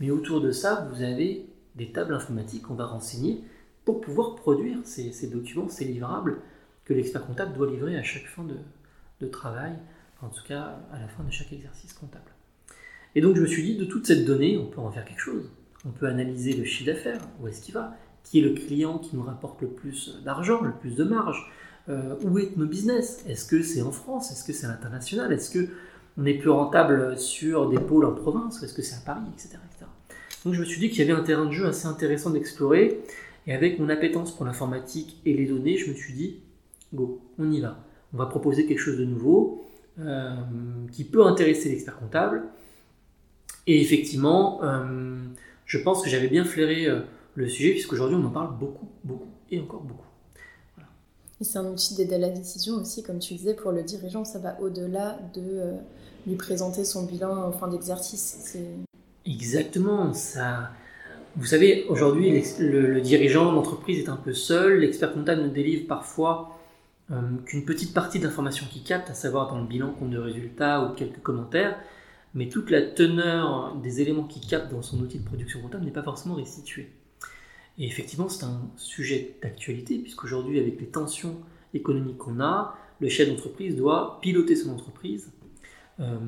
[0.00, 1.46] Mais autour de ça, vous avez
[1.76, 3.42] des tables informatiques qu'on va renseigner
[3.84, 6.38] pour pouvoir produire ces, documents, ces livrables
[6.84, 8.44] que l'expert comptable doit livrer à chaque fin
[9.20, 9.76] de travail
[10.22, 12.30] en tout cas à la fin de chaque exercice comptable.
[13.14, 15.20] Et donc je me suis dit, de toute cette donnée, on peut en faire quelque
[15.20, 15.50] chose.
[15.84, 19.16] On peut analyser le chiffre d'affaires, où est-ce qu'il va, qui est le client qui
[19.16, 21.50] nous rapporte le plus d'argent, le plus de marge,
[21.88, 23.24] euh, où est nos business?
[23.26, 24.30] Est-ce que c'est en France?
[24.30, 25.32] Est-ce que c'est à l'international?
[25.32, 25.68] Est-ce que
[26.16, 28.60] on est plus rentable sur des pôles en province?
[28.60, 29.58] Ou est-ce que c'est à Paris, etc.,
[30.44, 33.00] Donc je me suis dit qu'il y avait un terrain de jeu assez intéressant d'explorer.
[33.46, 36.40] Et avec mon appétence pour l'informatique et les données, je me suis dit,
[36.94, 37.84] go, on y va.
[38.14, 39.62] On va proposer quelque chose de nouveau.
[40.00, 40.34] Euh,
[40.90, 42.44] qui peut intéresser l'expert comptable.
[43.66, 45.18] Et effectivement, euh,
[45.66, 47.02] je pense que j'avais bien flairé euh,
[47.34, 50.06] le sujet, puisqu'aujourd'hui on en parle beaucoup, beaucoup et encore beaucoup.
[51.42, 54.24] Et c'est un outil d'aide à la décision aussi, comme tu disais, pour le dirigeant,
[54.24, 55.74] ça va au-delà de
[56.26, 58.56] lui présenter son bilan en fin d'exercice.
[59.26, 60.70] Exactement, ça.
[61.36, 66.58] Vous savez, aujourd'hui, le, dirigeant d'entreprise est un peu seul, l'expert comptable ne délivre parfois
[67.10, 70.84] euh, qu'une petite partie d'informations qui capte, à savoir dans le bilan, compte de résultats
[70.84, 71.78] ou quelques commentaires,
[72.34, 75.90] mais toute la teneur des éléments qui capte dans son outil de production comptable n'est
[75.90, 76.90] pas forcément restituée.
[77.78, 81.36] Et effectivement, c'est un sujet d'actualité, puisqu'aujourd'hui, avec les tensions
[81.72, 85.32] économiques qu'on a, le chef d'entreprise doit piloter son entreprise
[86.00, 86.18] euh,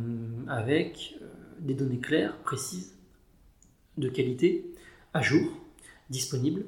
[0.48, 1.26] avec euh,
[1.60, 2.92] des données claires, précises,
[3.96, 4.74] de qualité,
[5.12, 5.48] à jour,
[6.10, 6.64] disponibles.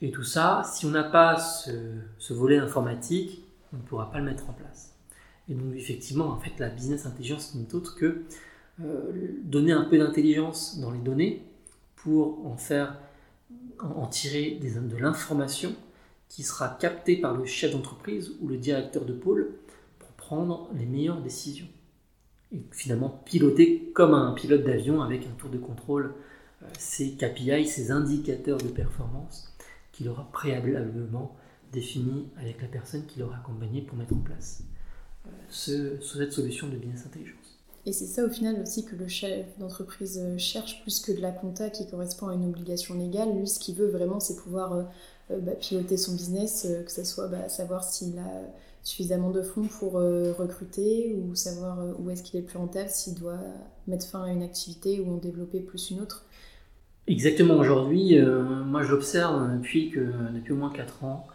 [0.00, 4.24] Et tout ça, si on n'a pas ce, volet informatique, on ne pourra pas le
[4.24, 4.94] mettre en place.
[5.48, 8.22] Et donc effectivement, en fait, la business intelligence n'est autre que
[9.42, 11.42] donner un peu d'intelligence dans les données
[11.96, 12.96] pour en faire,
[13.80, 15.74] en tirer de l'information
[16.28, 19.50] qui sera captée par le chef d'entreprise ou le directeur de pôle
[19.98, 21.66] pour prendre les meilleures décisions.
[22.52, 26.14] Et finalement piloter comme un pilote d'avion avec un tour de contrôle
[26.78, 29.54] ces KPI, ces indicateurs de performance
[29.92, 31.36] qu'il aura préalablement
[31.72, 34.62] définis avec la personne qui l'aura accompagné pour mettre en place
[35.26, 37.58] euh, ce, cette solution de business intelligence.
[37.86, 41.20] Et c'est ça au final aussi que le chef d'entreprise euh, cherche plus que de
[41.20, 43.36] la compta qui correspond à une obligation légale.
[43.36, 47.28] Lui, ce qu'il veut vraiment, c'est pouvoir euh, bah, piloter son business, que ce soit
[47.28, 48.42] bah, savoir s'il a
[48.82, 53.14] suffisamment de fonds pour recruter ou savoir où est-ce qu'il est le plus rentable, s'il
[53.14, 53.38] doit
[53.86, 56.24] mettre fin à une activité ou en développer plus une autre.
[57.08, 60.00] Exactement, aujourd'hui, euh, moi je l'observe depuis, que,
[60.34, 61.26] depuis au moins 4 ans,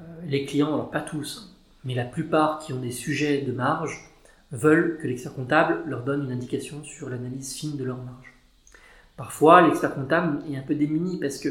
[0.00, 1.52] euh, les clients, alors pas tous,
[1.84, 4.12] mais la plupart qui ont des sujets de marge,
[4.52, 8.34] veulent que l'expert comptable leur donne une indication sur l'analyse fine de leur marge.
[9.16, 11.48] Parfois, l'expert comptable est un peu démuni parce que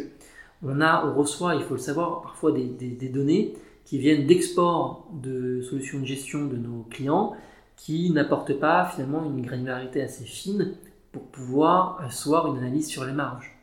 [0.63, 3.55] on, a, on reçoit, il faut le savoir, parfois des données
[3.85, 7.33] qui viennent d'export de solutions de gestion de nos clients
[7.77, 10.75] qui n'apportent pas finalement une granularité assez fine
[11.11, 13.57] pour pouvoir asseoir une analyse sur les marges.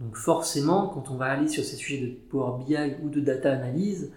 [0.00, 3.52] Donc forcément, quand on va aller sur ces sujets de Power BI ou de data
[3.52, 4.12] analyse,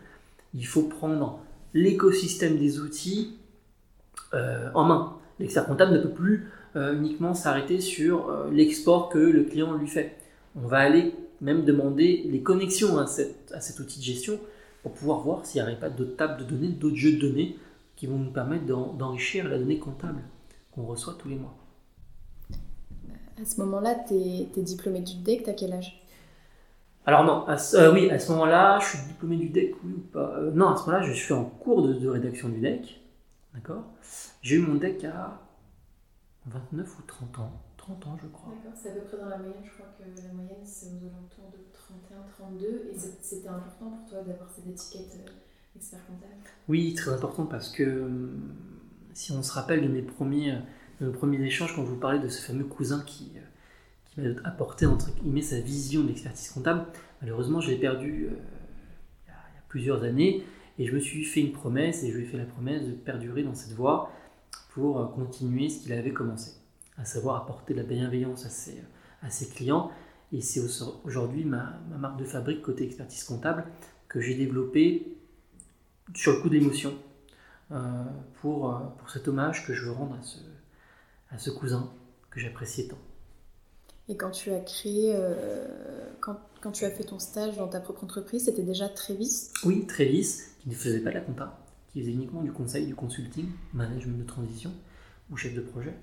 [0.53, 1.39] il faut prendre
[1.73, 3.37] l'écosystème des outils
[4.33, 5.17] euh, en main.
[5.39, 9.87] L'expert comptable ne peut plus euh, uniquement s'arrêter sur euh, l'export que le client lui
[9.87, 10.15] fait.
[10.55, 14.39] On va aller même demander les connexions à, cet outil de gestion
[14.85, 17.57] pour pouvoir voir s'il n'y aurait pas d'autres tables de données, d'autres jeux de données
[17.95, 20.21] qui vont nous permettre d'enrichir la donnée comptable
[20.71, 21.55] qu'on reçoit tous les mois.
[23.41, 26.05] À ce moment-là, tu es, diplômé du DEC, tu as quel âge?
[27.07, 30.35] Alors non, euh, oui, à ce moment-là, je suis diplômé du DEC, oui ou pas?
[30.37, 33.01] Euh, Non, à ce moment-là, je suis en cours de, rédaction du DEC,
[33.55, 33.85] d'accord?
[34.43, 35.41] J'ai eu mon DEC à
[36.45, 37.51] 29 ou 30 ans,
[37.85, 38.53] 30 ans je crois.
[38.53, 41.05] D'accord, c'est à peu près dans la moyenne, je crois que la moyenne c'est aux
[41.05, 45.31] alentours de 31, 32, et c'était important pour toi d'avoir cette étiquette euh,
[45.75, 46.33] expert comptable?
[46.67, 48.53] Oui, très important parce que hum,
[49.13, 50.57] si on se rappelle de mes premiers
[50.99, 53.41] le premier échange quand je vous parlais de ce fameux cousin qui, euh,
[54.05, 56.85] qui m'a apporté entre guillemets sa vision d'expertise comptable.
[57.21, 58.35] Malheureusement, je l'ai perdu euh,
[59.27, 60.43] il, y a, plusieurs années
[60.77, 62.93] et je me suis fait une promesse et je lui ai fait la promesse de
[62.93, 64.11] perdurer dans cette voie
[64.69, 66.51] pour euh, continuer ce qu'il avait commencé,
[66.97, 68.81] à savoir apporter de la bienveillance à ses,
[69.21, 69.91] à ses clients.
[70.31, 70.61] Et c'est
[71.03, 73.65] aujourd'hui ma, ma, marque de fabrique côté expertise comptable
[74.07, 75.17] que j'ai développée
[76.13, 76.93] sur le coup d'émotion
[78.41, 80.37] pour, pour cet hommage que je veux rendre à ce,
[81.31, 81.91] à ce cousin
[82.31, 82.97] que j'appréciais tant.
[84.07, 85.65] Et quand tu as créé, euh,
[86.21, 89.51] quand, quand, tu as fait ton stage dans ta propre entreprise, c'était déjà Trévis?
[89.63, 92.93] Oui, Trévis, qui ne faisait pas de la compta, qui faisait uniquement du conseil, du
[92.93, 94.71] consulting, management de transition
[95.31, 95.95] ou chef de projet.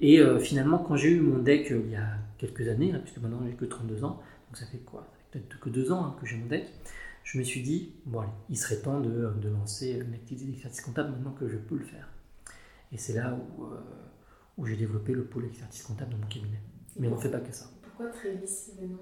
[0.00, 3.18] Et euh, finalement, quand j'ai eu mon deck euh, il y a quelques années, puisque
[3.18, 5.06] maintenant j'ai que 32 ans, donc ça fait quoi?
[5.30, 6.66] Peut-être que deux ans hein, que j'ai mon deck,
[7.24, 10.80] je me suis dit, bon allez, il serait temps de, de lancer une activité d'expertise
[10.80, 12.08] comptable maintenant que je peux le faire.
[12.92, 13.66] Et c'est là où
[14.58, 16.60] où j'ai développé le pôle expertise comptable dans mon cabinet.
[16.98, 17.66] Mais on ne fait pas que ça.
[17.82, 18.98] Pourquoi Trévis nom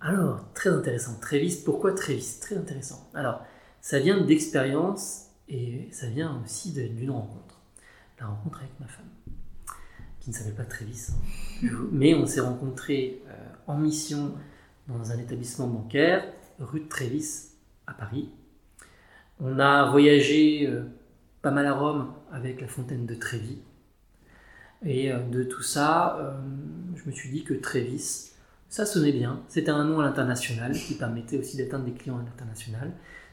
[0.00, 1.18] Alors, très intéressant.
[1.20, 2.38] Trévis, pourquoi Trévis?
[2.40, 3.10] Très intéressant.
[3.12, 3.44] Alors,
[3.80, 7.60] ça vient d'expérience et ça vient aussi d'une rencontre.
[8.20, 9.08] La rencontre avec ma femme,
[10.22, 11.08] qui ne s'appelle pas Trévis.
[11.10, 11.66] Hein.
[11.90, 13.32] Mais on s'est rencontrés euh,
[13.66, 14.34] en mission
[14.86, 16.24] dans un établissement bancaire,
[16.60, 17.50] rue de Trévis,
[17.88, 18.28] à Paris.
[19.40, 20.84] On a voyagé euh,
[21.42, 23.58] pas mal à Rome avec la fontaine de Trévis
[24.84, 26.36] et euh, de tout ça,
[26.94, 28.30] je me suis dit que Trévis,
[28.68, 29.42] ça sonnait bien.
[29.48, 32.92] C'était un nom à l'international qui permettait aussi d'atteindre des clients à l'international,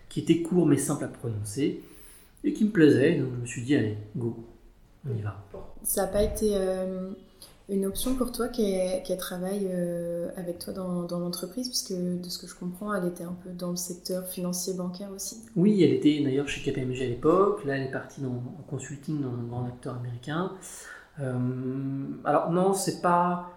[0.09, 1.83] qui était court mais simple à prononcer
[2.43, 3.19] et qui me plaisait.
[3.19, 4.43] Donc je me suis dit, allez, go,
[5.07, 5.45] on y va.
[5.83, 7.11] Ça n'a pas été euh,
[7.69, 9.69] une option pour toi qu'elle travaille
[10.35, 13.71] avec toi dans, l'entreprise, puisque de ce que je comprends, elle était un peu dans
[13.71, 15.37] le secteur financier bancaire aussi.
[15.55, 17.63] Oui, elle était d'ailleurs chez KPMG à l'époque.
[17.65, 20.53] Là, elle est partie dans, en consulting dans un grand acteur américain.
[21.21, 23.51] Euh, alors non, c'est pas.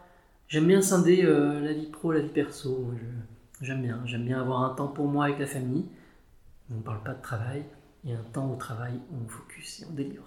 [0.48, 2.90] J'aime bien scinder euh, la vie pro, la vie perso.
[3.60, 4.00] J'aime bien.
[4.04, 5.86] J'aime bien avoir un temps pour moi avec la famille.
[6.70, 7.64] On ne parle pas de travail.
[8.04, 10.24] Et un temps au travail où on focus et on délivre.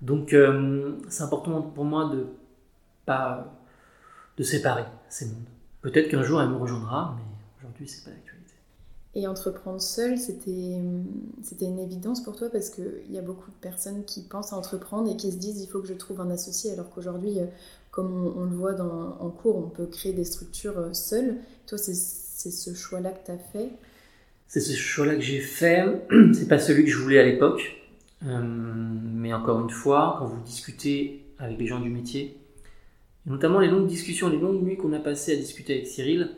[0.00, 2.26] Donc euh, c'est important pour moi de
[3.04, 3.52] pas
[4.36, 5.48] de séparer ces mondes.
[5.80, 7.22] Peut-être qu'un jour elle me rejoindra, mais
[7.58, 8.54] aujourd'hui c'est pas l'actualité.
[9.14, 10.78] Et entreprendre seul, c'était,
[11.42, 14.56] c'était une évidence pour toi parce qu'il y a beaucoup de personnes qui pensent à
[14.56, 17.46] entreprendre et qui se disent il faut que je trouve un associé, alors qu'aujourd'hui, euh,
[17.90, 21.36] comme on, le voit dans, en cours, on peut créer des structures euh, seules.
[21.66, 23.70] Toi, c'est, c'est ce choix-là que tu as fait?
[24.48, 25.84] C'est ce choix-là que j'ai fait.
[26.34, 27.85] C'est pas celui que je voulais à l'époque.
[28.26, 32.38] Euh, mais encore une fois, quand vous discutez avec les gens du métier,
[33.24, 36.32] notamment les longues discussions, les longues nuits qu'on a passées à discuter avec Cyril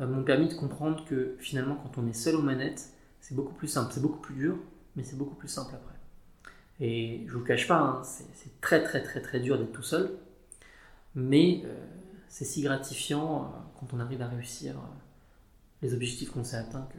[0.00, 2.90] euh, m'ont permis de comprendre que finalement quand on est seul aux manettes,
[3.20, 3.92] c'est beaucoup plus simple.
[3.92, 4.56] C'est beaucoup plus dur,
[4.96, 5.94] mais c'est beaucoup plus simple après.
[6.80, 10.10] Et je vous cache pas, hein, c'est très très très très dur d'être tout seul,
[11.14, 11.74] mais euh,
[12.28, 14.74] c'est si gratifiant quand on arrive à réussir
[15.82, 16.98] les objectifs qu'on s'est atteints que,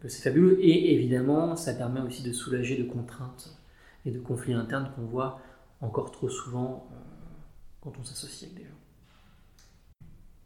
[0.00, 0.58] que c'est fabuleux.
[0.60, 3.56] Et évidemment, ça permet aussi de soulager de contraintes
[4.04, 5.40] et de conflits internes qu'on voit
[5.80, 6.88] encore trop souvent
[7.80, 8.78] quand on s'associe avec des gens.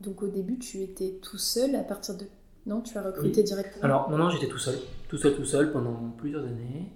[0.01, 2.27] Donc au début, tu étais tout seul à partir de...
[2.67, 4.77] Non, tu as recruté directement Alors, non, non, j'étais tout seul.
[5.09, 6.93] Tout seul, tout seul pendant plusieurs années.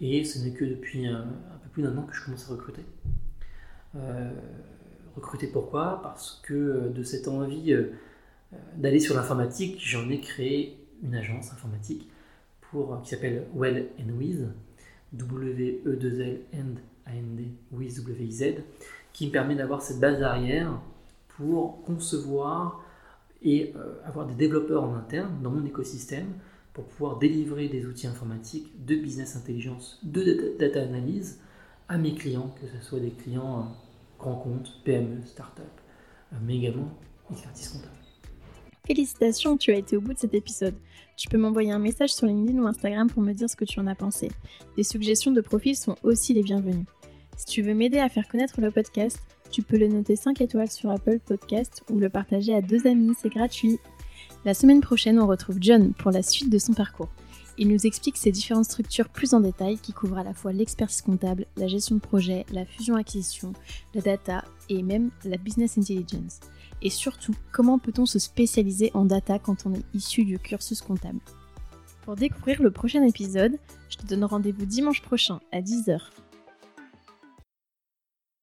[0.00, 1.26] Et ce n'est que depuis un,
[1.62, 2.82] peu plus d'un an que je commence à recruter.
[3.96, 4.30] Euh,
[5.16, 6.00] recruter pourquoi?
[6.02, 7.92] Parce que euh, de cette envie euh,
[8.76, 12.08] d'aller sur l'informatique, j'en ai créé une agence informatique
[12.70, 14.40] pour, qui s'appelle Well and With,
[15.12, 16.74] W-E-2-L and
[17.06, 18.44] A-N-D, W-I-Z,
[19.12, 20.80] qui me permet d'avoir cette base arrière
[21.36, 22.82] pour concevoir
[23.42, 26.32] et euh, avoir des développeurs en interne dans mon écosystème
[26.72, 31.38] pour pouvoir délivrer des outils informatiques de business intelligence, de data analyse
[31.88, 33.62] à mes clients, que ce soit des clients euh,
[34.18, 35.66] grands comptes, PME, start-up,
[36.32, 36.90] euh, mais également
[37.30, 37.92] expertise comptable.
[38.86, 40.74] Félicitations, tu as été au bout de cet épisode.
[41.16, 43.78] Tu peux m'envoyer un message sur LinkedIn ou Instagram pour me dire ce que tu
[43.78, 44.30] en as pensé.
[44.76, 46.86] Des suggestions de profils sont aussi les bienvenues.
[47.36, 49.18] Si tu veux m'aider à faire connaître le podcast,
[49.50, 53.14] tu peux le noter 5 étoiles sur Apple Podcast ou le partager à deux amis,
[53.20, 53.78] c'est gratuit.
[54.44, 57.08] La semaine prochaine, on retrouve John pour la suite de son parcours.
[57.56, 61.02] Il nous explique ses différentes structures plus en détail qui couvrent à la fois l'expertise
[61.02, 63.52] comptable, la gestion de projet, la fusion-acquisition,
[63.94, 66.40] la data et même la business intelligence.
[66.84, 71.18] Et surtout, comment peut-on se spécialiser en data quand on est issu du cursus comptable?
[72.02, 73.58] Pour découvrir le prochain épisode,
[73.88, 75.98] je te donne rendez-vous dimanche prochain à 10h